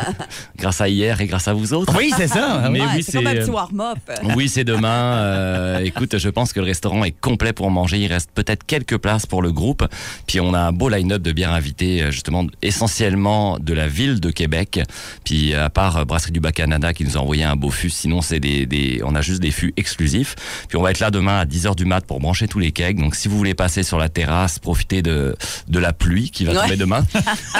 [0.59, 1.95] grâce à hier et grâce à vous autres.
[1.97, 2.69] Oui, c'est ça.
[2.73, 3.99] Mais Ouais, oui, c'est comme un euh, petit warm-up.
[4.35, 4.89] Oui, c'est demain.
[4.89, 7.99] Euh, écoute, je pense que le restaurant est complet pour manger.
[7.99, 9.87] Il reste peut-être quelques places pour le groupe.
[10.27, 14.19] Puis on a un beau line-up de bières invitées, euh, justement, essentiellement de la ville
[14.19, 14.81] de Québec.
[15.25, 18.23] Puis à part euh, Brasserie du Bas-Canada qui nous a envoyé un beau fût, sinon
[18.23, 20.35] c'est des, des, on a juste des fûts exclusifs.
[20.69, 22.99] Puis on va être là demain à 10h du mat pour brancher tous les kegs.
[22.99, 25.37] Donc si vous voulez passer sur la terrasse, profiter de,
[25.69, 26.61] de la pluie qui va Ouais.
[26.63, 27.05] tomber demain.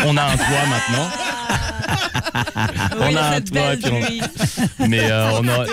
[0.07, 1.04] on a un toit maintenant.
[3.01, 3.77] Oui, on a un toit.
[3.83, 4.87] puis on-.
[4.89, 5.65] Mais euh, on a...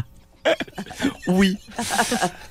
[1.28, 1.56] Oui.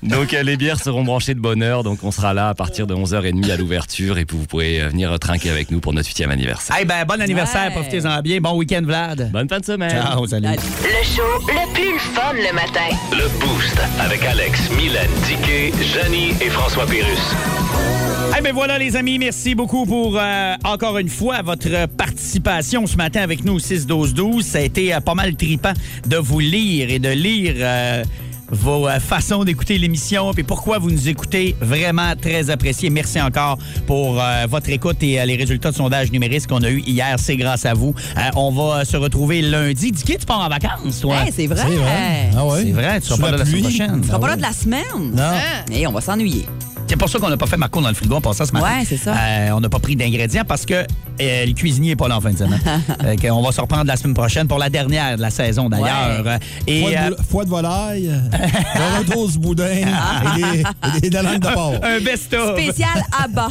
[0.02, 2.86] Donc euh, les bières seront branchées de bonne heure, donc on sera là à partir
[2.86, 6.08] de 11h30 à l'ouverture et puis vous pourrez euh, venir trinquer avec nous pour notre
[6.08, 6.74] 8e anniversaire.
[6.80, 7.72] Eh ben, bon anniversaire, Ouais.
[7.74, 8.40] profitez-en bien.
[8.40, 9.30] Bon week-end, Vlad.
[9.30, 9.90] Bonne fin de semaine.
[9.90, 10.46] Ciao, salut.
[10.48, 12.96] Le show le plus fun le matin.
[13.12, 17.34] Le Boost avec Alex, Mylène, Diquet, Janie et François Pérus.
[18.36, 22.96] Eh bien voilà les amis, merci beaucoup pour euh, encore une fois votre participation ce
[22.96, 24.42] matin avec nous au 6-12-12.
[24.42, 25.74] Ça a été euh, pas mal tripant
[26.06, 28.02] de vous lire et de lire euh,
[28.48, 31.54] vos euh, façons d'écouter l'émission et pourquoi vous nous écoutez.
[31.60, 32.88] Vraiment très apprécié.
[32.88, 36.70] Merci encore pour euh, votre écoute et euh, les résultats de sondage numérique qu'on a
[36.70, 37.16] eu hier.
[37.18, 37.94] C'est grâce à vous.
[38.16, 39.92] Euh, on va se retrouver lundi.
[39.92, 41.16] Dicky, tu pars en vacances, toi?
[41.22, 41.60] Hey, c'est vrai.
[42.34, 42.62] Ah ouais?
[42.64, 44.00] C'est vrai, tu seras pas là la semaine prochaine.
[44.00, 45.12] Tu seras pas là de la semaine?
[45.14, 45.32] Non.
[45.70, 46.46] Et on va s'ennuyer.
[46.86, 48.66] C'est pour ça qu'on n'a pas fait Marco dans le frigo en passant ce matin.
[48.66, 49.14] Ouais, c'est ça.
[49.16, 52.20] Euh, on n'a pas pris d'ingrédients parce que euh, le cuisinier n'est pas là en
[52.20, 52.60] fin de semaine.
[53.30, 56.22] On va se reprendre la semaine prochaine pour la dernière de la saison d'ailleurs.
[56.24, 56.38] Ouais.
[56.66, 58.06] Et Foie de, euh, foie de volaille,
[58.74, 61.74] le retour du boudin et des, de la de porc.
[61.82, 62.60] un best-of.
[62.60, 63.48] Spécial à bas.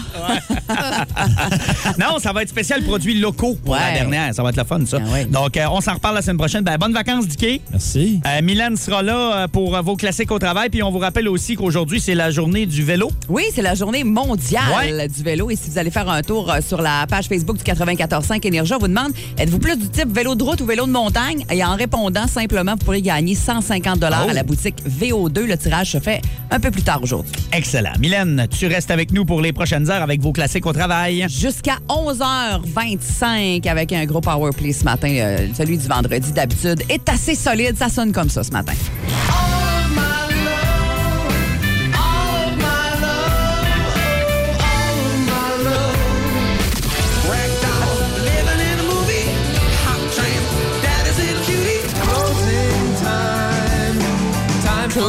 [1.98, 4.34] Non, ça va être spécial produits locaux pour la dernière.
[4.36, 5.00] Ça va être le fun, ça.
[5.04, 5.26] Ah ouais.
[5.26, 6.64] Donc, euh, on s'en reparle la semaine prochaine.
[6.64, 7.62] Ben, bonnes vacances, Dicky.
[7.72, 8.22] Merci.
[8.28, 10.70] Euh, Milan sera là pour vos classiques au travail.
[10.70, 13.10] Puis on vous rappelle aussi qu'aujourd'hui, c'est la journée du vélo.
[13.30, 15.08] Oui, c'est la journée mondiale Ouais.
[15.08, 15.50] du vélo.
[15.50, 18.74] Et si vous allez faire un tour euh, sur la page Facebook du 94.5 Énergie,
[18.74, 21.46] on vous demande êtes-vous plus du type vélo de route ou vélo de montagne?
[21.52, 24.30] Et en répondant simplement, vous pourrez gagner 150 dollars Oh.
[24.30, 25.46] à la boutique VO2.
[25.46, 27.32] Le tirage se fait un peu plus tard aujourd'hui.
[27.54, 27.94] Excellent.
[28.00, 31.26] Mylène, tu restes avec nous pour les prochaines heures avec vos classiques au travail.
[31.30, 35.10] Jusqu'à 11h25 avec un gros power play ce matin.
[35.10, 37.78] Euh, celui du vendredi d'habitude est assez solide.
[37.78, 38.74] Ça sonne comme ça ce matin.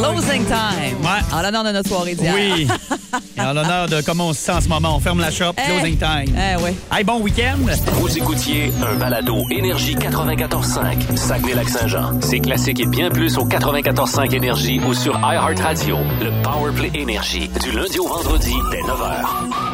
[0.03, 0.97] Closing time.
[1.01, 1.21] Ouais.
[1.33, 2.33] En l'honneur de notre soirée d'hier.
[2.35, 2.67] Oui.
[3.37, 5.53] Et en l'honneur de comment on se sent en ce moment, on ferme la shop,
[5.57, 5.61] Eh.
[5.79, 6.35] closing time.
[6.37, 6.71] Eh oui.
[6.91, 7.57] Hey, bon week-end.
[7.93, 12.19] Vous écoutiez un balado Énergie 94.5, Saguenay-Lac-Saint-Jean.
[12.21, 15.97] C'est classique et bien plus au 94.5 Énergie ou sur iHeartRadio.
[16.21, 19.72] Le Powerplay Énergie, du lundi au vendredi dès 9h.